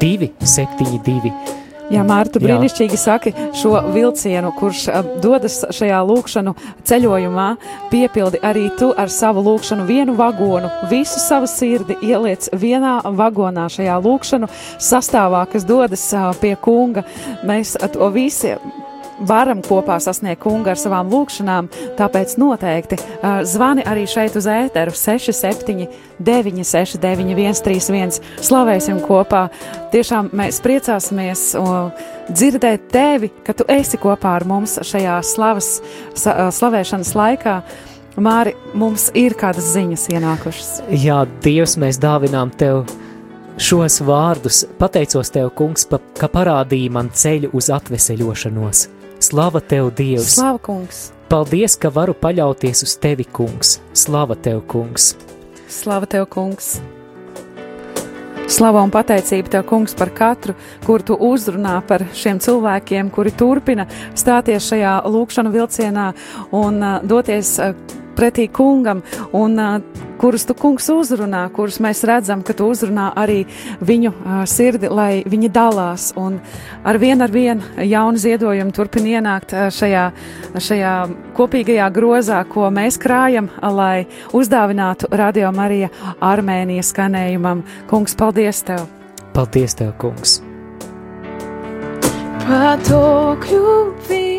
[0.00, 1.65] 272.
[1.92, 6.54] Jā, Mārta, brīnišķīgi saki šo vilcienu, kurš uh, dodas šajā lūkšanu
[6.86, 7.46] ceļojumā,
[7.92, 14.00] piepildi arī tu ar savu lūkšanu vienu vagonu, visu savu sirdi ieliec vienā vagonā šajā
[14.02, 14.50] lūkšanu
[14.82, 17.06] sastāvā, kas dodas uh, pie kunga.
[17.46, 18.56] Mēs uh, to visi
[19.20, 24.94] varam kopā sasniegt kungu ar savām lūkšanām, tāpēc noteikti uh, zvani arī šeit uz ēteru
[24.96, 25.86] 67
[26.18, 28.20] 969 131.
[28.44, 29.46] Slavēsim kopā!
[29.94, 31.90] Tiešām mēs priecāsimies uh,
[32.28, 35.76] dzirdēt tevi, ka tu esi kopā ar mums šajā slavas,
[36.14, 37.60] sa, uh, slavēšanas laikā.
[38.16, 40.70] Māri, mums ir kādas ziņas ienākušas.
[40.88, 42.86] Jā, Dievs, mēs dāvinām tev
[43.60, 44.62] šos vārdus.
[44.80, 48.86] Pateicos tev, kungs, pa, ka parādīji man ceļu uz atveseļošanos.
[49.18, 50.34] Slava tev, Dievs!
[50.34, 51.06] Slava kungs!
[51.30, 53.78] Paldies, ka varu paļauties uz tevi, kungs!
[53.96, 55.14] Slava tev, kungs!
[55.72, 56.76] Slava tev, kungs!
[58.46, 60.52] Slava un pateicība tev, kungs, par katru,
[60.84, 66.10] kur tu uzrunā par šiem cilvēkiem, kuri turpina stāties šajā lūkšanu vilcienā
[66.54, 67.72] un uh, doties uh,
[68.16, 69.02] pretī kungam,
[69.36, 69.60] un
[70.20, 73.42] kurus tu kungs uzrunā, kurus mēs redzam, ka tu uzrunā arī
[73.84, 74.12] viņu
[74.48, 76.08] sirdi, lai viņi dalās.
[76.16, 76.38] Un
[76.84, 80.06] ar vienu ar vienu jaunu ziedojumu turpin ienākt šajā,
[80.56, 80.94] šajā
[81.36, 87.64] kopīgajā grozā, ko mēs krājam, lai uzdāvinātu Radio Marija Armēnijas skanējumam.
[87.90, 88.86] Kungs, paldies tev!
[89.36, 90.40] Paldies tev, kungs!
[92.46, 93.76] Patokļu
[94.06, 94.35] bija!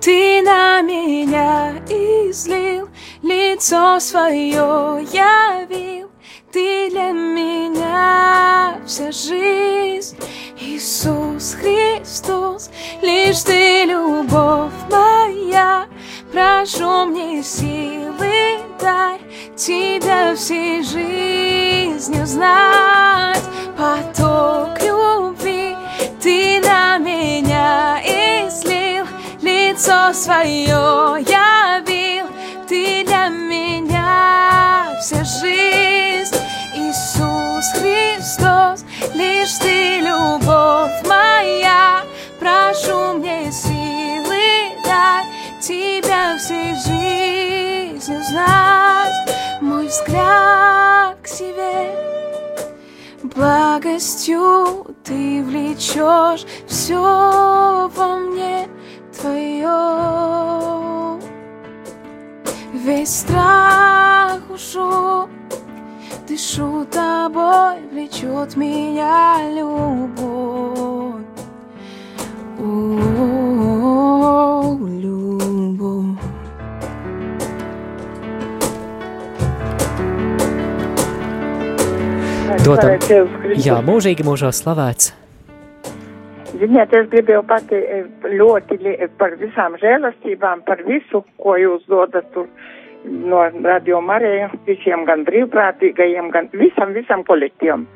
[0.00, 2.88] Ты на меня излил,
[3.22, 6.10] лицо свое явил,
[6.52, 10.16] ты для меня вся жизнь.
[10.58, 15.86] Иисус Христос, лишь ты любовь моя,
[16.32, 19.20] прошу мне силы дай
[19.56, 23.42] тебя всей жизнью знать.
[23.76, 25.76] Поток любви
[30.20, 32.26] свое явил,
[32.68, 36.36] ты для меня вся жизнь.
[36.74, 42.02] Иисус Христос, лишь ты любовь моя,
[42.38, 45.24] прошу мне силы дай
[45.58, 49.14] тебя всей жизнью знать,
[49.62, 51.94] мой взгляд к себе.
[53.22, 58.68] Благостью ты влечешь все во мне
[59.20, 61.18] твое.
[62.72, 65.28] Весь страх ушел,
[66.26, 71.24] дышу тобой, влечет меня любовь.
[72.58, 72.62] О,
[74.80, 76.18] любовь.
[82.64, 83.64] Dodam, Dievs Kristus.
[83.64, 85.19] jā, mūžīgi mūžā slavēts.
[86.60, 88.04] Ziniet, es gribēju pati eh,
[88.36, 92.46] ļoti li- par visām žēlastībām, par visu, ko jūs dodat tur
[93.04, 97.86] no Radio Marija, visiem gan brīvprātīgajiem, gan visam, visam kolektīvam.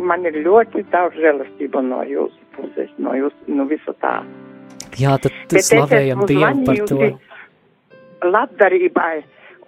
[0.00, 4.16] Man ir ļoti daudz žēlastību no jūsu puses, no jūsu, no visu tā.
[4.98, 6.96] Jā, tad Bet es slavējam esmu Dievu par to.
[6.96, 9.14] zvanījusi Labdarībai.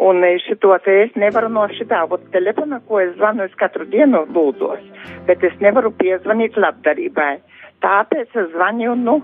[0.07, 3.87] Un eh, šito te es nevaru no šitā, ot telefona, ko es zvanu, es katru
[3.89, 4.83] dienu lūdzos,
[5.29, 7.37] bet es nevaru piezvanīt labdarībai.
[7.85, 9.19] Tāpēc es zvanīju, nu,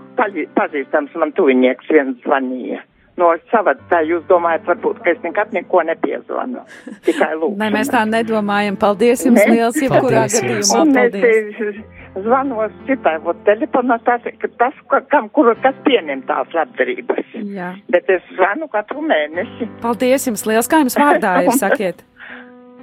[0.55, 2.83] pazīstams man tuvinieks viens zvanīja.
[3.17, 6.63] No sava, tā jūs domājat, varbūt, ka es nekad neko nepiezvanu.
[7.05, 7.57] Tikai lūdzu.
[7.61, 8.77] Nē, mēs tā nedomājam.
[8.81, 9.51] Paldies jums Ne?
[9.53, 10.61] liels, jebkurā gadījumā.
[10.63, 11.83] Es Paldies.
[12.25, 14.25] zvanu uz citai, ot telefonā tas,
[14.57, 17.35] tas, ka- kam, kur, kas pieņem tās labdarības.
[17.53, 17.69] Jā.
[17.93, 19.69] Bet es zvanu katru mēnesi.
[19.85, 20.69] Paldies jums liels.
[20.69, 22.01] Kā jums vārdā ir, sakiet?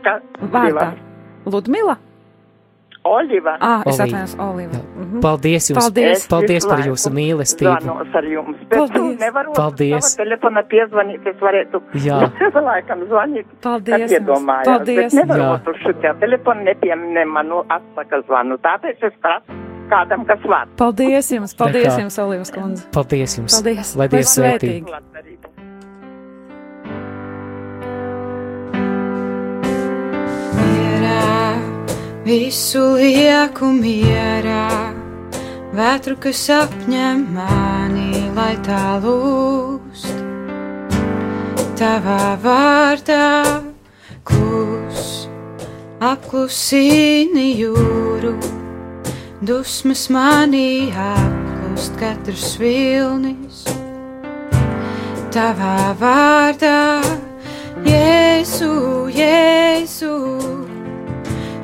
[0.07, 0.21] Ka,
[0.55, 0.93] Vārdā.
[1.47, 1.99] Ludmila?
[3.05, 3.57] Oliva.
[3.61, 4.81] Ah, es atvainojos, Oliva.
[4.97, 5.21] Mhm.
[5.21, 5.85] Paldies jums!
[5.85, 6.27] Paldies.
[6.29, 7.77] Paldies par jūsu mīlestību!
[7.81, 8.59] Zvanos ar jums.
[8.69, 9.19] Bet Paldies.
[9.21, 10.11] nevaru Paldies.
[10.17, 12.21] telefona piezvanīt, es varētu Jā.
[12.71, 13.47] laikam zvanīt.
[13.65, 15.01] Paldies iedomājos, Paldies.
[15.15, 15.57] Bet nevaru Jā.
[15.73, 18.61] uz šitā telefona nepieņem manu atsaka zvanu.
[18.61, 19.59] Tāpēc es prasu
[19.91, 20.69] kādam, kas var.
[20.79, 22.87] Paldies jums, paldies jums, Olivas kundze.
[22.95, 23.57] Paldies jums!
[23.59, 23.97] Paldies.
[23.97, 24.85] Lai Dievs svētīgi.
[32.25, 34.93] Visu lieku mierā,
[35.77, 40.19] vētru, kas apņem mani, lai tā lūst.
[41.81, 43.63] Tavā vārdā
[44.29, 45.29] klus,
[46.05, 48.35] apklusini jūru,
[49.41, 53.65] dusmas manī apklust katrs vilnis.
[55.33, 57.01] Tavā vārdā
[57.87, 58.75] Jēzu,
[59.15, 60.17] Jēzu,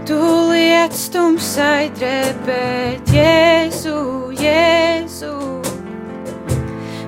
[0.06, 0.18] tu
[0.52, 3.96] liec tumsai drebēt, Jēzu,
[4.38, 5.32] Jēzu,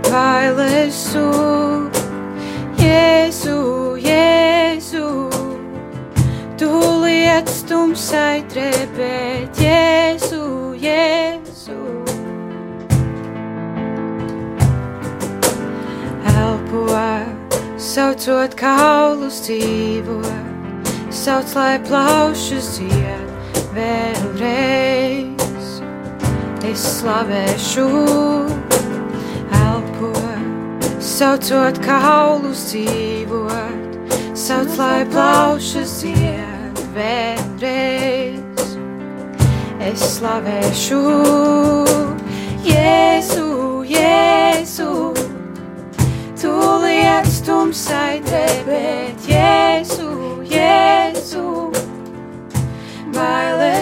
[0.08, 1.22] bailesu,
[2.82, 3.60] Jēzu,
[4.02, 5.06] Jēzu,
[6.58, 6.72] tu
[7.04, 10.42] liec tumsai drebēt, Jēzu,
[10.82, 11.78] Jēzu.
[16.34, 16.84] elpo,
[17.78, 20.47] saucot kaulus dzīvo,
[21.10, 23.28] sauc, lai plaušas dzied
[23.74, 25.68] vēlreiz.
[26.68, 27.86] Es slavēšu,
[29.58, 30.12] elpo,
[31.00, 38.76] saucot kaulus dzīvot, sauc, lai plaušas dzied vēlreiz.
[39.88, 41.02] Es slavēšu,
[42.68, 43.48] Jēzu,
[43.88, 44.92] Jēzu.
[46.38, 46.52] Tu
[46.84, 49.57] liec tumsai drebēt, Jēzu, Jēzu,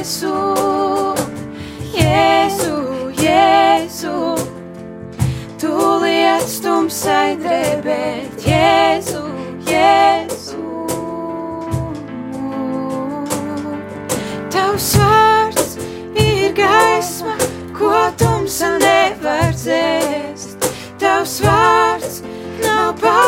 [0.07, 1.15] bailesu,
[1.97, 4.39] Jēzu, Jēzu.
[5.59, 9.25] Tu liec tumsai drebēt, Jēzu,
[9.67, 10.63] Jēzu.
[14.51, 15.77] Tavs vārds
[16.15, 17.37] ir gaisma,
[17.75, 20.71] ko tumsa nevar dzēst.
[21.01, 22.23] Tavs vārds
[22.63, 23.26] nav pārvarams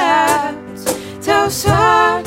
[0.00, 0.96] augstīts.
[1.24, 2.23] Tavs vārds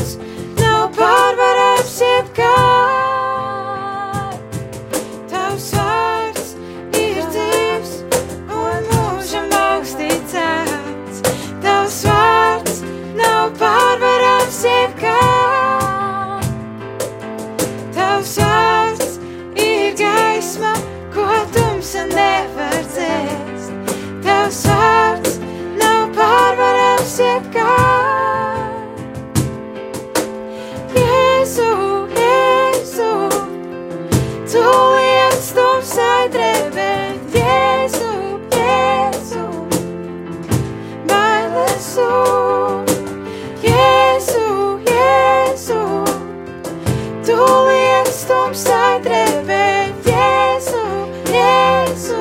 [48.47, 50.83] liec tumsai drebēt, Jēzu,
[51.27, 52.19] Jēzu.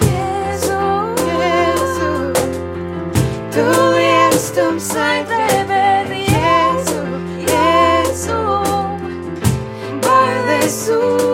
[0.00, 0.78] Jēzu,
[1.28, 2.10] Jēzu.
[3.52, 7.04] Tu liec tumsai drebēt, Jēzu,
[7.44, 8.42] Jēzu.
[10.00, 11.27] Bailesu, Jēzu,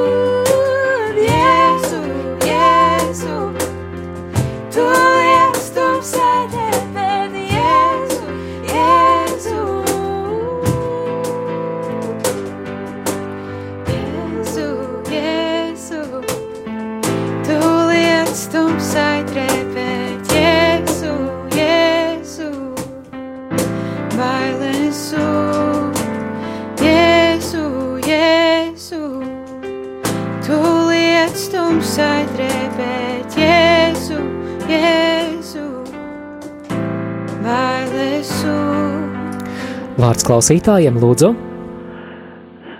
[40.15, 41.29] Vārds klausītājiem, lūdzu,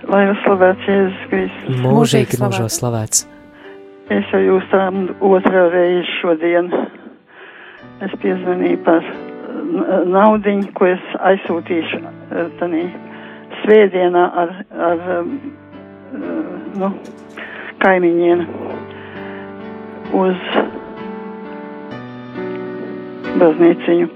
[0.07, 1.79] Lai jūs slavēts Jēzus Kristus.
[1.83, 3.23] mūžīgi mūžos slavēts.
[4.15, 6.69] Es ar jūs tām otrā reize šodien.
[8.05, 12.85] Es piezvanīju par n- naudiņu, ko es aizsūtīšu eh, tanī
[13.65, 14.55] svētdienā ar,
[14.91, 15.23] ar eh,
[16.79, 16.91] nu,
[17.83, 18.45] kaimiņiem
[20.23, 20.47] uz
[23.43, 24.07] baznīciņu.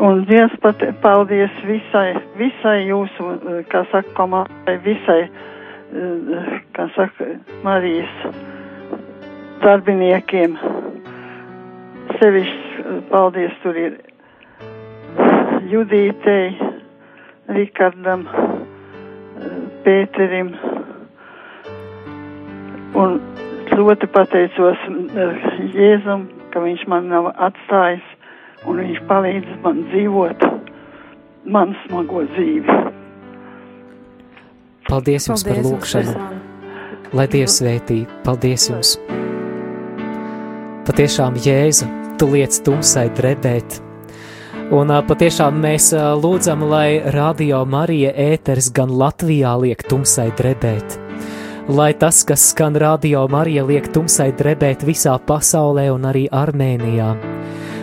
[0.00, 7.26] Un Dievs pat paldies visai, visai jūsu, eh, kā saka, komandai, visai, eh, kā saka,
[7.62, 8.32] Marijas
[9.60, 10.56] darbiniekiem.
[12.16, 14.00] Sevišķi eh, paldies tur ir
[15.68, 16.56] Judītei,
[17.48, 18.24] Rikardam,
[19.84, 20.54] Pēterim.
[22.96, 23.20] Un
[23.76, 24.90] ļoti pateicos
[25.76, 28.09] Jēzum ka viņš man nav atstājis
[28.68, 30.44] un viņš palīdz man dzīvot
[31.50, 32.78] man smago dzīvi.
[34.90, 36.14] Paldies jums par Paldies jums lūgšanu.
[36.14, 36.40] par zvanu.
[37.10, 38.94] Lai Dievs svētī, paldies jums!
[40.86, 41.86] Patiešām, Jēzu,
[42.18, 43.80] tu liec tumsai drebēt.
[44.70, 45.90] Un patiešām mēs
[46.22, 50.98] lūdzam, lai Radio Marija ēteris gan Latvijā liek tumsai drebēt.
[51.70, 57.29] Lai tas, kas skan Radio Marija, liek tumsai drebēt visā pasaulē un arī Armēnijā.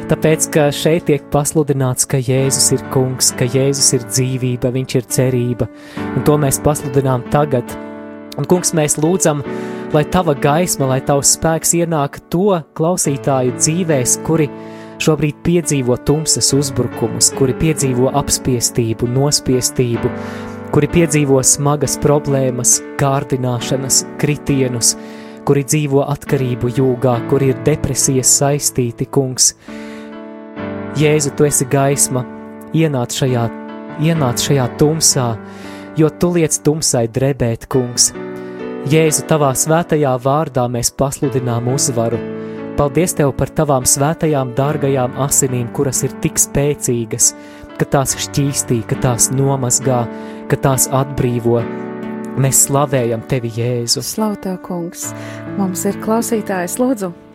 [0.07, 5.07] Tāpēc, ka šeit tiek pasludināts, ka Jēzus ir kungs, ka Jēzus ir dzīvība, viņš ir
[5.11, 5.65] cerība,
[6.15, 7.73] un to mēs pasludinām tagad.
[8.39, 9.41] Un, kungs, mēs lūdzam,
[9.91, 14.47] lai tava gaisma, lai tavs spēks ienāk to klausītāju dzīvēs, kuri
[15.03, 20.13] šobrīd piedzīvo tumsas uzbrukumus, kuri piedzīvo apspiestību, nospiestību,
[20.71, 24.95] kuri piedzīvo smagas problēmas, kārdināšanas, kritienus,
[25.43, 29.51] kuri dzīvo atkarību jūgā, kuri ir depresijas saistīti, kungs.
[30.97, 32.23] Jēzu, tu esi gaisma,
[32.73, 33.43] ienāc šajā,
[34.01, 35.25] ienāc šajā tumsā,
[35.99, 38.07] jo tu liec tumsai drebēt, kungs.
[38.89, 42.17] Jēzu, tavā svētajā vārdā mēs pasludinām uzvaru.
[42.79, 47.29] Paldies tev par tavām svētajām, dārgajām asinīm, kuras ir tik spēcīgas,
[47.77, 50.01] ka tās šķīstī, ka tās nomazgā,
[50.49, 51.61] ka tās atbrīvo.
[52.41, 54.01] Mēs slavējam tevi, Jēzu.
[54.01, 55.11] Slavu tev, kungs!
[55.61, 57.26] Mums ir klausītājs, lūdzu!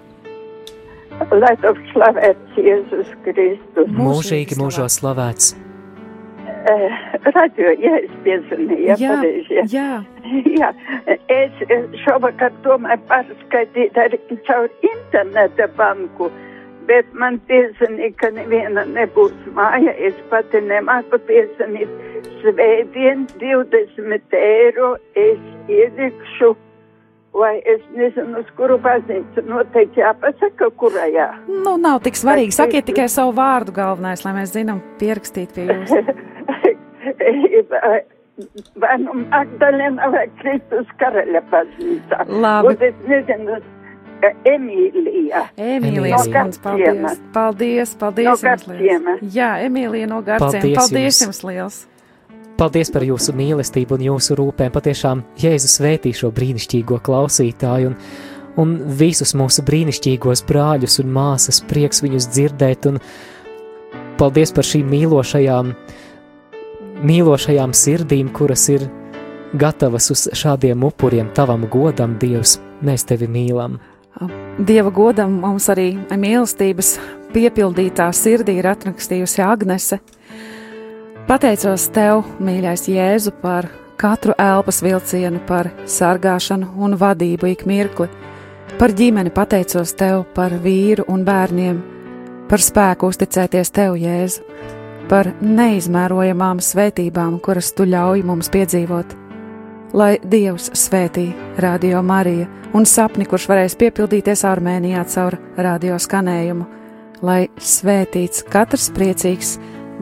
[1.31, 3.93] Lai tev slavēts Jēzus Kristus.
[3.95, 5.53] Mūžīgi mūžos slavēts.
[6.62, 6.93] Eh,
[7.35, 9.55] Radio, ja es piezvanīju, ja pareizi.
[9.55, 9.64] Ja.
[9.73, 9.89] jā.
[10.61, 10.68] jā,
[11.35, 11.62] es
[12.05, 16.31] šovakar domāju pārskaitīt arī caur interneta banku,
[16.87, 21.91] bet man piezvanīja, ka neviena nebūs māja, es pati nemāku piezvanīt.
[22.43, 26.55] Svētdien 20 eiro es ielikšu,
[27.33, 31.28] vai es nezinu, uz kuru baznīcu noteikti jāpasaka, kurajā.
[31.49, 32.53] Nu, nav tik svarīgi.
[32.57, 35.93] Sakiet tikai savu vārdu galvenais, lai mēs zinām pierakstīt pie jums.
[38.83, 42.24] vai nu Magdalena vai Kristus karaļa baznīca.
[42.28, 42.74] Labi.
[42.74, 43.61] Un es nezinu,
[44.47, 45.41] Emīlija.
[45.59, 49.24] Emīlija, No paldies, paldies, paldies No jums liels.
[49.35, 51.24] Jā, Emīlija no Garciem, Paldies paldies jums.
[51.26, 51.78] jums liels.
[52.61, 54.72] Paldies par jūsu mīlestību un jūsu rūpēm.
[54.74, 57.96] Patiešām Jēzus svētī šo brīnišķīgo klausītāju un,
[58.61, 61.62] un visus mūsu brīnišķīgos brāļus un māsas.
[61.68, 63.00] Prieks viņus dzirdēt un
[64.20, 65.72] paldies par šīm mīlošajām,
[67.09, 68.86] mīlošajām sirdīm, kuras ir
[69.59, 72.59] gatavas uz šādiem upuriem tavam godam, Dievs.
[72.82, 73.78] Mēs tevi mīlam.
[74.59, 76.96] Dieva godam mums arī mīlestības
[77.32, 80.03] piepildītā sirdī ir atrakstījusi Agnese.
[81.23, 83.68] Pateicos tev, mīļais Jēzu, par
[84.01, 88.09] katru elpas vilcienu, par sargāšanu un vadību ik mirkli.
[88.81, 91.79] Par ģimeni pateicos tev, par vīru un bērniem,
[92.51, 94.43] par spēku uzticēties tev, Jēzu,
[95.09, 99.14] par neizmērojamām svētībām, kuras tu ļauj mums piedzīvot.
[99.95, 101.29] Lai Dievs svētī
[101.62, 106.66] Radio Mariju un sapni, kurš varēs piepildīties Armēnijā caur radio skanējumu,
[107.23, 109.59] lai svētīts katrs priecīgs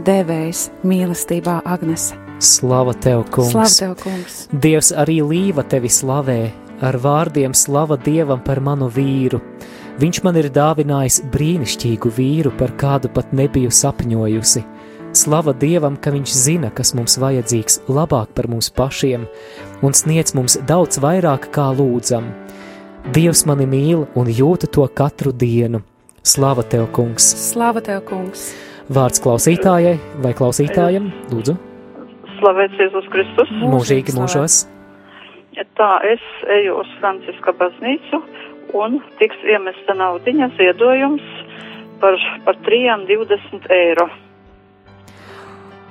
[0.07, 2.17] devējs mīlestībā Agnese.
[2.41, 3.53] Slava tev, kungs!
[3.53, 4.37] Slavu tev, kungs!
[4.53, 6.41] Dievs arī līva tevi slavē,
[6.81, 9.43] ar vārdiem slava Dievam par manu vīru.
[10.01, 14.65] Viņš man ir dāvinājis brīnišķīgu vīru, par kādu pat nebiju sapņojusi.
[15.13, 19.27] Slava Dievam, ka Viņš zina, kas mums vajadzīgs labāk par mums pašiem
[19.83, 22.31] un sniedz mums daudz vairāk, kā lūdzam.
[23.13, 25.83] Dievs mani mīl un jūta to katru dienu.
[26.23, 27.27] Slava tev, kungs!
[27.51, 28.51] Slava tev, kungs!
[28.91, 31.53] Vārds klausītājai vai klausītājam, lūdzu,
[32.41, 33.51] Slavēts Jēzus Kristus.
[33.61, 34.65] mūžīgi mūžos!
[35.79, 36.25] Tā es
[36.57, 38.19] eju uz Franciska baznīcu
[38.81, 41.23] un tiks iemesta naudiņa ziedojums
[42.03, 42.17] par,
[42.47, 44.09] par 3,20 eiro.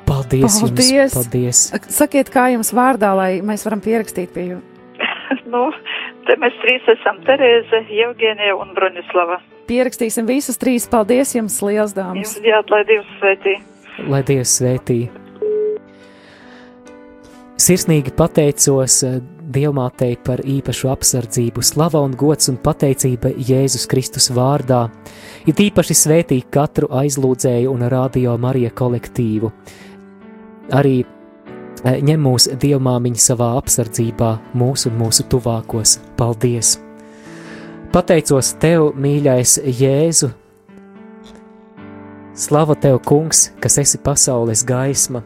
[0.10, 0.92] Paldies, Paldies!
[0.92, 1.16] jums!
[1.16, 1.62] Paldies!
[1.94, 5.00] Sakiet, kā jums vārdā, lai mēs varam pierakstīt pie jums?
[5.54, 5.70] nu,
[6.28, 9.40] te mēs trīs esam Terēze, Jevgenija un Bronislava.
[9.70, 10.88] Pierakstīsim visus trīs.
[10.90, 12.38] Paldies jums, liels dāmas!
[12.42, 13.58] Jā, lai Dievs svētī.
[14.10, 15.02] Lai Dievs svētī.
[17.60, 24.88] Sirsnīgi pateicos eh, Dievmātei par īpašu apsardzību, slava un gods un pateicība Jēzus Kristus vārdā.
[25.50, 29.54] Ir īpaši svētī katru aizlūdzēju un radio Marija kolektīvu.
[30.82, 36.00] Arī eh, ņem mūs Dievmāmiņa savā apsardzībā, mūsu un mūsu tuvākos.
[36.18, 36.80] Paldies!
[37.90, 40.28] Pateicos Tev, mīļais Jēzu!
[42.38, 45.24] Slava Tev, Kungs, kas esi pasaules gaisma!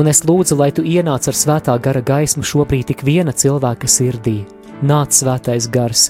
[0.00, 4.38] Un es lūdzu, lai Tu ienāc ar svētā gara gaismu šobrīd tik viena cilvēka sirdī,
[4.80, 6.06] nāc svētais gars,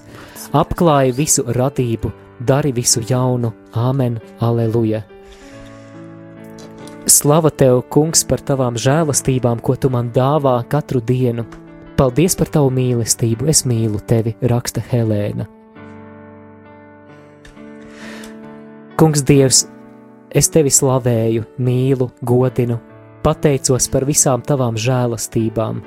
[0.55, 5.03] apklāja visu radību, dari visu jaunu, āmen, aleluja!
[7.11, 11.64] Slava tev, kungs, par tavām žēlastībām, ko tu man dāvā katru dienu.
[11.95, 15.47] Paldies par tavu mīlestību, es mīlu tevi, raksta Helēna.
[18.99, 19.61] Kungs, Dievs,
[20.35, 22.81] es tevi slavēju, mīlu, godinu,
[23.23, 25.79] pateicos par visām tavām žēlastībām,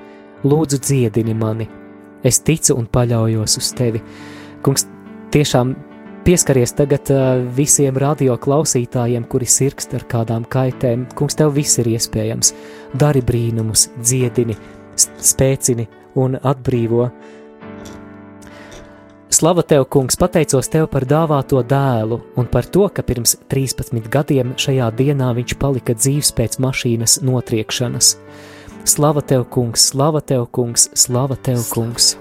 [0.48, 1.68] lūdzu, dziedini mani.
[2.24, 4.00] Es ticu un paļaujos uz tevi.
[4.64, 4.88] Kungs,
[5.36, 5.76] tiešām
[6.24, 7.12] pieskaries tagad
[7.56, 11.04] visiem radio klausītājiem, kuri sirgst ar kādām kaitēm.
[11.20, 12.56] Kungs, tev viss ir iespējams.
[12.96, 14.56] Dari brīnumus, dziedini,
[15.06, 15.88] spēcini
[16.18, 17.10] un atbrīvo.
[19.38, 24.56] Slava tev, kungs, pateicos tev par dāvāto dēlu un par to, ka pirms 13 gadiem
[24.58, 28.16] šajā dienā viņš palika dzīves pēc mašīnas notriekšanas.
[28.88, 32.16] Slava tev, kungs, slava tev, kungs, slava tev, kungs!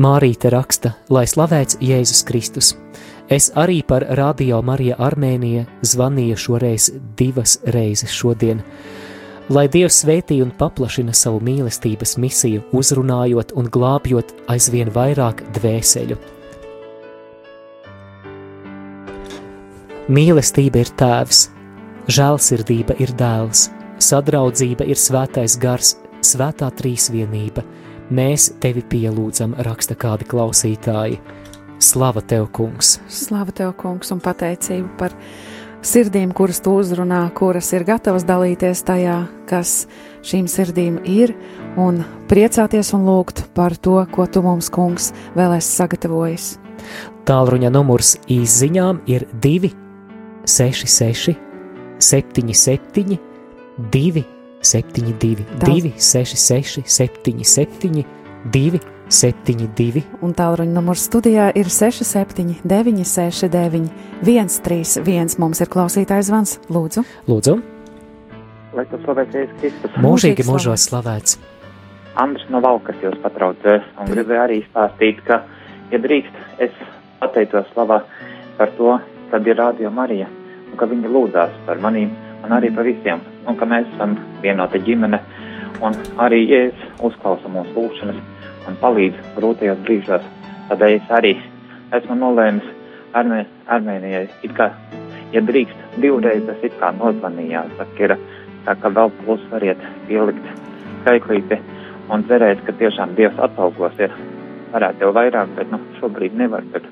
[0.00, 2.74] Mārīte raksta, lai slavēts Jēzus Kristus.
[3.30, 8.64] Es arī par Radio Marija Armēnija zvanīju šoreiz divas reizes šodien.
[9.50, 16.18] Lai Dievs svētī un paplašina savu mīlestības misiju, uzrunājot un glābjot aizvien vairāk dvēseļu.
[20.10, 21.44] Mīlestība ir tēvs,
[22.10, 23.68] žēlsirdība ir dēls,
[24.02, 25.94] sadraudzība ir svētais gars,
[26.26, 27.66] svētā trīsvienība–
[28.10, 31.20] Mēs tevi pielūdzam, raksta kādi klausītāji.
[31.80, 32.98] Slava tev, kungs!
[33.08, 35.14] Slava tev, kungs, un pateicību par
[35.80, 39.14] sirdīm, kuras tu uzrunā, kuras ir gatavas dalīties tajā,
[39.48, 39.86] kas
[40.28, 41.32] šīm sirdīm ir,
[41.80, 45.08] un priecāties un lūgt par to, ko tu mums, kungs,
[45.38, 46.50] vēl esi sagatavojis.
[47.24, 49.72] Tālruņa numurs izziņām ir 2,
[50.44, 51.34] 6, 6,
[51.96, 53.18] 7, 7,
[53.96, 54.26] 2,
[54.60, 58.04] 72, 266, 77,
[58.52, 58.99] 272.
[60.22, 63.90] Un tālruņa numurs studijā ir 67, 969,
[64.22, 65.34] 131.
[65.42, 66.52] Mums ir klausītājs zvans.
[66.70, 67.56] Lūdzu, Lūdzu.
[68.78, 69.98] Lai tas slavēts Jēzus Kristus.
[70.04, 71.40] Mūžīgi mūžos slavēts.
[72.22, 75.42] Andris no Valkas jūs patraucē un gribēju arī stāstīt, ka,
[75.90, 76.74] ja drīkst, es
[77.18, 78.04] pateicos slavā
[78.58, 78.98] par to,
[79.34, 80.30] kad ir Radio Marija
[80.70, 84.78] un ka viņa lūdzās par manīm un arī par visiem, un ka mēs esam vienota
[84.78, 85.18] ģimene,
[85.82, 88.29] un arī Jēzus uzklausa mūsu lūgšanas
[88.70, 90.26] un palīdz grūtajos brīžos.
[90.70, 91.34] Tādēļ es arī
[91.96, 92.66] esmu nolēmis
[93.18, 93.42] Armē,
[93.74, 94.70] Armēnijai, it kā,
[95.34, 98.14] ja drīkst, divreiz tas it kā nozvanījās, saka, ir
[98.66, 100.46] tā, ka vēl plus variet pielikt
[101.00, 101.58] skaiklīti
[102.14, 104.14] un cerēt, ka tiešām Dievs atalgos ir,
[104.70, 106.86] varētu jau vairāk, bet, nu, šobrīd nevar, bet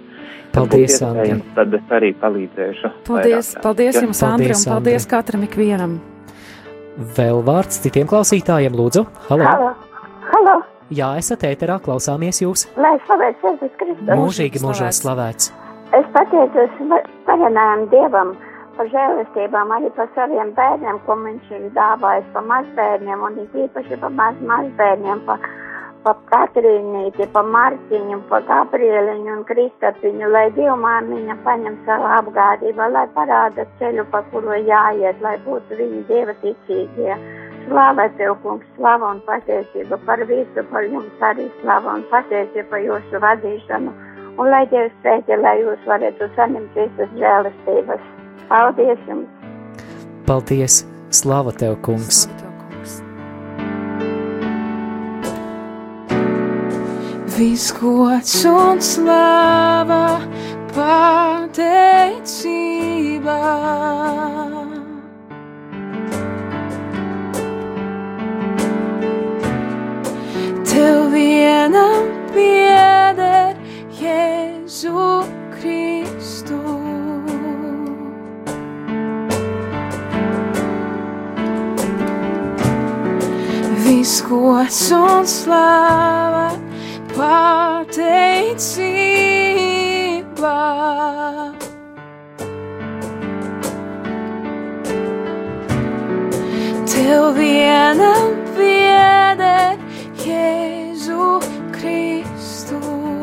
[0.48, 1.36] Paldies, Andi.
[1.54, 2.90] Tad es arī palīdzēšu.
[3.06, 3.62] Paldies, vairāk.
[3.66, 5.98] paldies jums, Andri, un Paldies, paldies katram ikvienam.
[7.18, 9.04] Vēl vārds citiem klausītājiem, lūdzu.
[9.28, 9.44] Halo!
[9.52, 9.87] Halo!
[10.88, 12.62] Jā, esat ēterā, klausāmies jūs.
[12.80, 14.08] Lai slavēts Jēzus Kristus!
[14.08, 15.50] Mūžīgi mūžos slavēts.
[15.92, 16.78] Es pateicos
[17.26, 18.30] varenajam Dievam
[18.78, 23.98] par žēlistībām arī par saviem bērniem, ko viņš ir dāvājis par mazbērniem un it īpaši
[24.00, 25.44] par maz mazbērniem, par,
[26.06, 33.68] par Katrīnīti, par Martiņu, par Gabrieliņu un Kristapiņu, lai Dievmāmiņa paņem savu apgādību, lai parāda
[33.82, 37.20] ceļu, pa kuru jāiet, lai būtu viņi Dieva ticīgie.
[37.68, 42.80] Slāvē tev, kungs, slava un pateicība par visu, par jums arī slava un pateicība par
[42.80, 43.90] jūsu vadīšanu.
[44.38, 48.02] Un lai Dievs sveiki, lai jūs varētu saņemt visas žēlastības.
[48.48, 49.28] Paldies jums!
[50.24, 50.74] Paldies!
[51.12, 52.28] Slava tev, kungs!
[57.36, 60.20] Viss gods un slava,
[60.72, 62.18] pateicība.
[74.88, 76.58] Jēzu Kristu.
[83.84, 86.52] Viss gods un slava,
[87.12, 88.06] pateicība.
[96.88, 99.76] Tev vienam pieder
[100.24, 101.40] Jēzu
[101.76, 103.17] Kristu.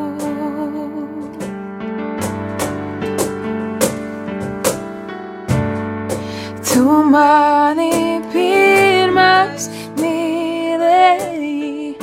[6.75, 11.93] Tu mani pirmais mīlēji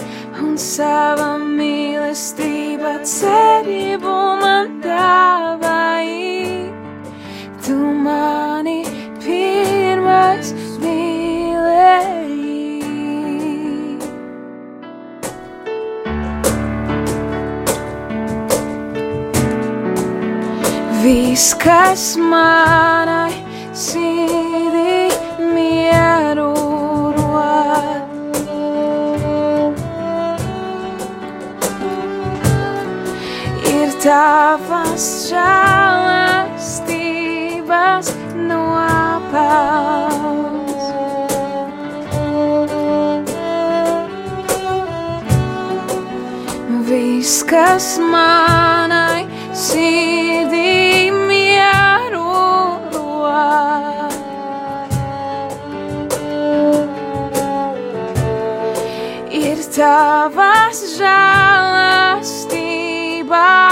[0.41, 6.73] un sava mīlestība cerību man dāvāji.
[7.67, 8.79] Tu mani
[9.21, 12.33] pirmais mīlēji.
[21.05, 23.12] Viss, kas man
[34.03, 38.09] tavas žēlastības
[38.49, 39.29] nopelns.
[46.89, 49.23] Viss, kas manai
[49.55, 52.27] sirdī mieru
[52.97, 54.19] rod.
[59.31, 63.72] Ir tavas žēlastības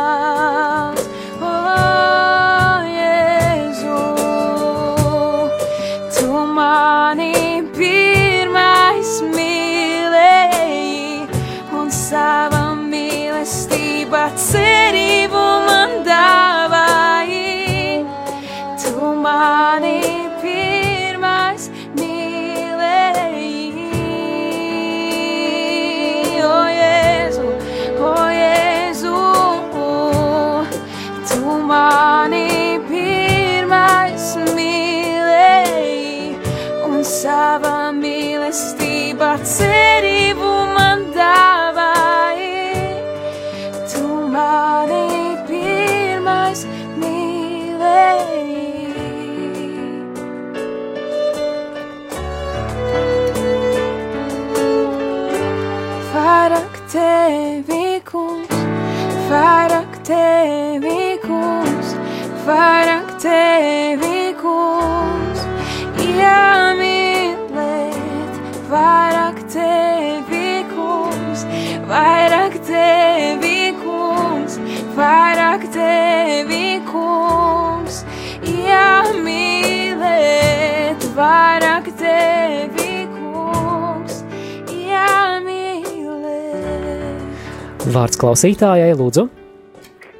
[87.91, 89.27] Vārds klausītājai, lūdzu.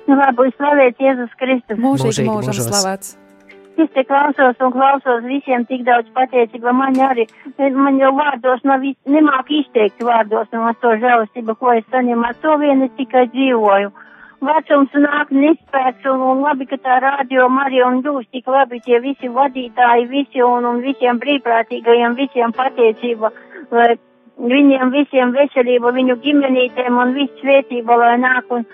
[0.10, 1.80] Nu, lai būtu slavēts Jēzus Kristus.
[1.80, 3.18] Mūžīgi Mūžīgi slavēts.
[3.80, 6.74] Es te klausos un klausos visiem tik daudz pateicība.
[6.76, 7.26] Man arī,
[7.78, 12.28] man jau vārdos nav, nemāk izteikt vārdos no to žēlastību, ko es saņemu.
[12.28, 13.94] Ar to vien es tikai dzīvoju.
[14.42, 19.00] Vecums nāk nespēks un, un labi, ka tā radio Marija un jūs tik labi tie
[19.00, 23.30] visi vadītāji, visi un, un visiem brīvprātīgajiem, visiem pateicība,
[23.72, 23.94] lai
[24.38, 28.66] viņiem visiem veselība, viņu ģimenītēm un viss svētība, lai nāk un,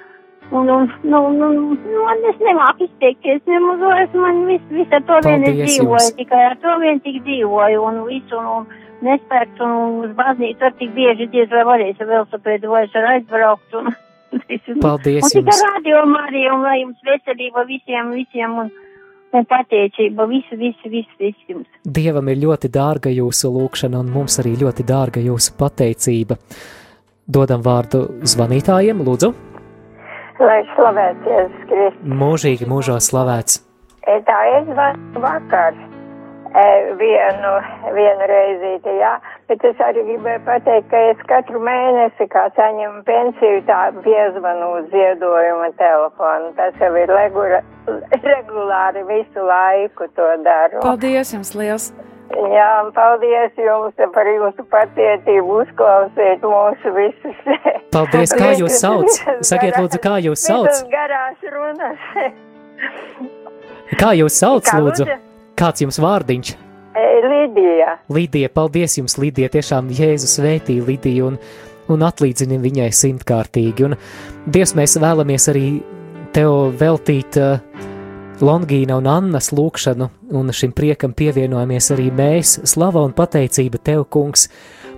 [0.49, 5.03] Un, un, nu, nu, nu, man es nemāku izteikties, nemaz vairs man viss, viss ar
[5.03, 9.60] to vien es dzīvoju, tikai ar to vien tik dzīvoju un visu, un, un nespēks,
[9.66, 13.91] un uz baznīcu ar tik bieži diez vai varēs ar velosipēdu vairs ar aizbraukt, un
[14.47, 14.78] visu.
[14.80, 15.66] Paldies Un tikai jums.
[15.68, 18.72] radio arī, un lai jums veselība visiem, visiem, un,
[19.36, 21.68] un pateicība, visu, visu, visu, visu jums.
[21.84, 26.40] Dievam ir ļoti dārga jūsu lūkšana, un mums arī ļoti dārga jūsu pateicība.
[27.28, 29.34] Dodam vārdu zvanītājiem, lūdzu.
[30.40, 32.10] Lai slavēts Jēzus Kristus.
[32.22, 33.62] Mūžīgi mūžos slavēts.
[34.08, 35.97] E, Tā es zvanu vakar e,
[37.00, 37.52] vienu,
[37.95, 39.14] vienu reizīti, jā,
[39.50, 44.89] bet es arī gribēju pateikt, ka es katru mēnesi, kā saņemu pensiju, tā piezvanu uz
[44.93, 46.52] ziedojuma telefonu.
[46.58, 47.62] Tas jau ir legura,
[48.24, 50.84] regulāri visu laiku to daru.
[50.86, 51.91] Paldies jums liels!
[52.28, 57.38] Jā, paldies jums par jūsu patietību, uzklausiet mūsu visus.
[57.95, 59.08] Paldies, kā jūs sauc?
[59.48, 60.84] Sakiet, lūdzu, kā jūs sauc?
[60.91, 62.12] garās runas.
[63.98, 65.08] Kā jūs sauc, Kā lūdzu?
[65.08, 65.27] lūdzu?
[65.58, 66.53] Kāds jums vārdiņš?
[66.93, 67.95] E, Lidija.
[68.14, 71.38] Lidija, paldies jums, Lidija, tiešām Jēzus svētī Lidiju un,
[71.89, 73.88] un atlīdzini viņai simtkārtīgi.
[73.88, 73.95] Un,
[74.45, 75.68] Dievs, mēs vēlamies arī
[76.36, 77.58] tev veltīt uh,
[78.38, 82.60] Longīna un Annas lūkšanu, un šim priekam pievienojamies arī mēs.
[82.70, 84.45] Slava un pateicība tev, kungs,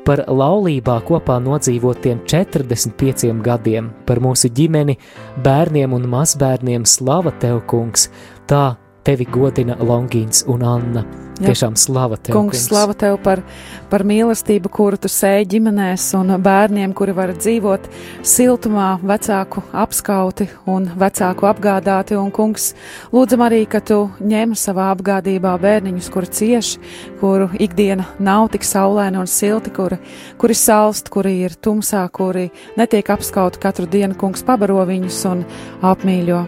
[0.04, 5.00] par laulībā kopā nodzīvotiem 45 gadiem, par mūsu ģimeni,
[5.40, 6.84] bērniem un mazbērniem.
[6.84, 8.10] Slava tev, kungs!
[8.50, 8.74] Tā
[9.08, 11.06] tevi godina Longīns un Anna.
[11.40, 11.54] Jā.
[11.54, 13.40] Tiešām slava tev, Kungs, slava tev par,
[13.88, 17.88] par mīlestību, kuru tu sēji ģimenēs un bērniem, kuri var dzīvot
[18.28, 22.20] siltumā, vecāku apskauti un vecāku apgādāti.
[22.20, 22.74] Un, kungs,
[23.16, 26.86] lūdzam arī, ka tu ņem savā apgādībā bērniņus, kuri cieši,
[27.24, 30.04] kuru ikdiena nav tik saulaina un silti, kuri,
[30.44, 34.20] kuri salst, kuri ir tumsā, kuri netiek apskauti katru dienu.
[34.20, 35.48] Kungs, pabaro viņus un
[35.88, 36.48] apmīļo.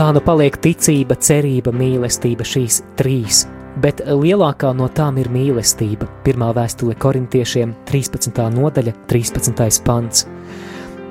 [0.00, 3.42] Tā nu paliek ticība, cerība, mīlestība šīs trīs,
[3.84, 6.06] bet lielākā no tām ir mīlestība.
[6.24, 8.40] Pirmā vēstule korintiešiem, 13.
[8.54, 9.82] nodaļa, 13.
[9.84, 10.24] pants.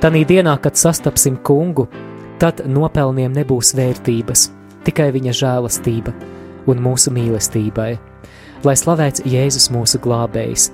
[0.02, 1.86] Tanī dienā, kad sastapsim kungu,
[2.42, 4.48] tad nopelniem nebūs vērtības,
[4.90, 6.18] tikai viņa žēlastība
[6.66, 7.92] un mūsu mīlestībai.
[8.66, 10.72] Lai slavēts Jēzus mūsu glābējs,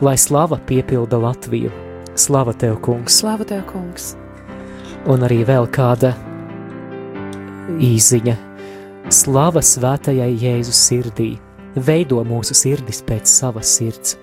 [0.00, 1.68] lai slava piepilda Latviju.
[2.16, 3.20] Slava tev, kungs!
[3.20, 4.14] Slava tev, kungs!
[5.04, 6.16] Un arī vēl kāda
[7.70, 8.36] īziņa.
[9.12, 11.34] Slava svētajai Jēzus sirdī,
[11.74, 14.16] veido mūsu sirdis pēc savas sirds.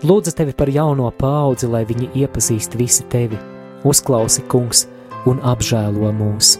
[0.00, 3.36] Lūdzu tevi par jauno paudzi, lai viņi iepazīst visi tevi,
[3.84, 4.86] uzklausi, kungs,
[5.28, 6.56] un apžēlo mūs.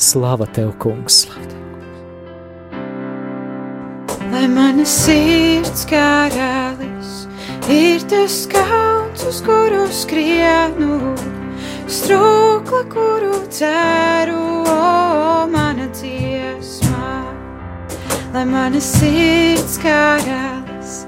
[0.00, 1.24] Slava tev, kungs!
[4.30, 7.26] Lai mana sirds karalis
[7.70, 11.00] ir tas kauns, uz kuru skrienu,
[11.90, 17.08] strūkla, kuru ceru, o mana dziesmā.
[18.30, 21.00] Lai mana sirds karalis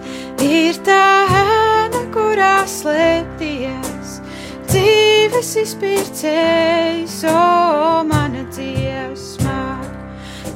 [0.42, 1.04] ir tā
[1.38, 4.18] ēna, kurā slēpties,
[4.66, 9.60] dzīves izpircējs, o mana dziesmā.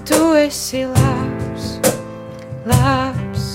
[0.07, 1.71] Tu esi labs,
[2.67, 3.47] labs,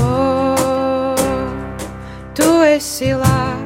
[0.00, 1.14] o,
[2.36, 3.65] tu esi labs,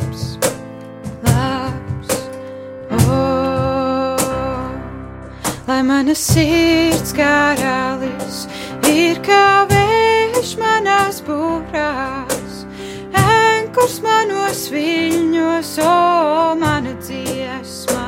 [6.01, 8.36] mana sirds karalis
[8.88, 12.62] ir kā vējš manās būrās,
[13.20, 15.96] enkurs manos viļņos, o,
[16.57, 18.07] mana dziesmā,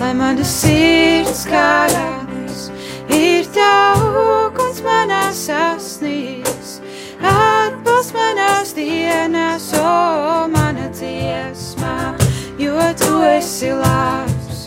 [0.00, 2.70] lai mana sirds karalis
[3.12, 3.74] ir tā
[4.22, 6.78] uguns manās asnīs,
[7.20, 12.16] atbalsts manās dienās, o, mana dziesmā,
[12.56, 14.64] jo tu esi labs,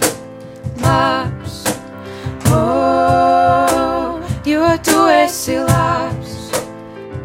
[0.86, 1.37] labs,
[2.52, 6.52] o, jo tu esi labs,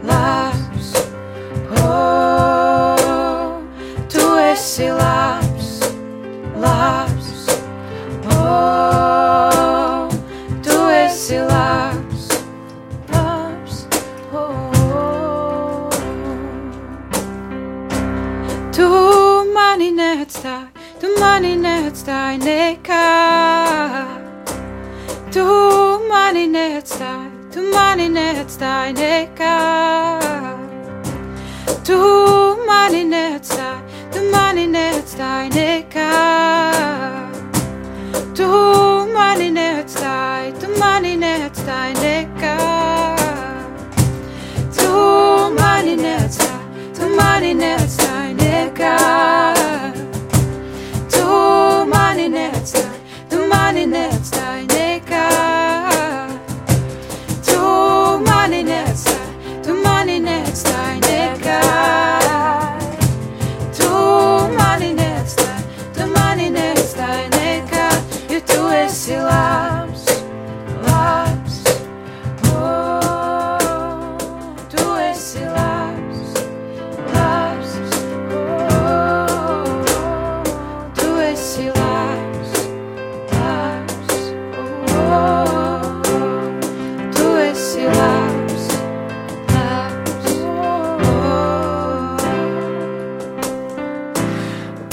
[0.04, 0.92] labs,
[1.82, 2.96] o,
[4.08, 5.80] tu esi labs,
[6.60, 7.46] labs,
[8.36, 10.08] o,
[10.62, 12.28] tu esi labs,
[13.12, 13.86] labs,
[14.32, 14.46] o.
[18.72, 18.88] Tu
[19.54, 20.68] mani neatstāji,
[21.00, 23.21] tu mani neatstāji nekā.
[26.52, 29.52] Mani neatstāji, tu mani neatstāji nekā.
[31.86, 31.96] Tu
[32.68, 33.80] mani neatstāji,
[34.12, 36.10] tu mani neatstāji nekā.
[38.36, 38.48] Tu
[39.14, 42.20] mani neatstāji, tu mani neatstāji nekā.
[42.20, 42.31] Tu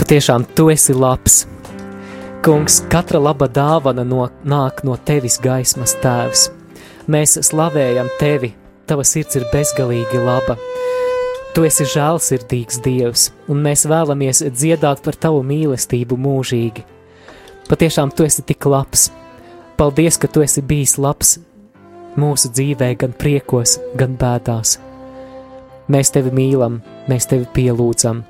[0.10, 1.44] Patiešām tu esi labs.
[2.42, 6.48] Kungs, katra laba dāvana no, nāk no tevis gaismas tēvs.
[7.14, 8.50] Mēs slavējam tevi,
[8.90, 10.56] tava sirds ir bezgalīgi laba.
[11.54, 16.88] Tu esi žēlsirdīgs Dievs, un mēs vēlamies dziedāt par tavu mīlestību mūžīgi.
[17.70, 19.12] Patiešām tu esi tik labs.
[19.78, 21.36] Paldies, ka tu esi bijis labs
[22.18, 24.80] mūsu dzīvē, gan priekos, gan bēdās.
[25.86, 28.26] Mēs tevi mīlam, mēs tevi pielūdzam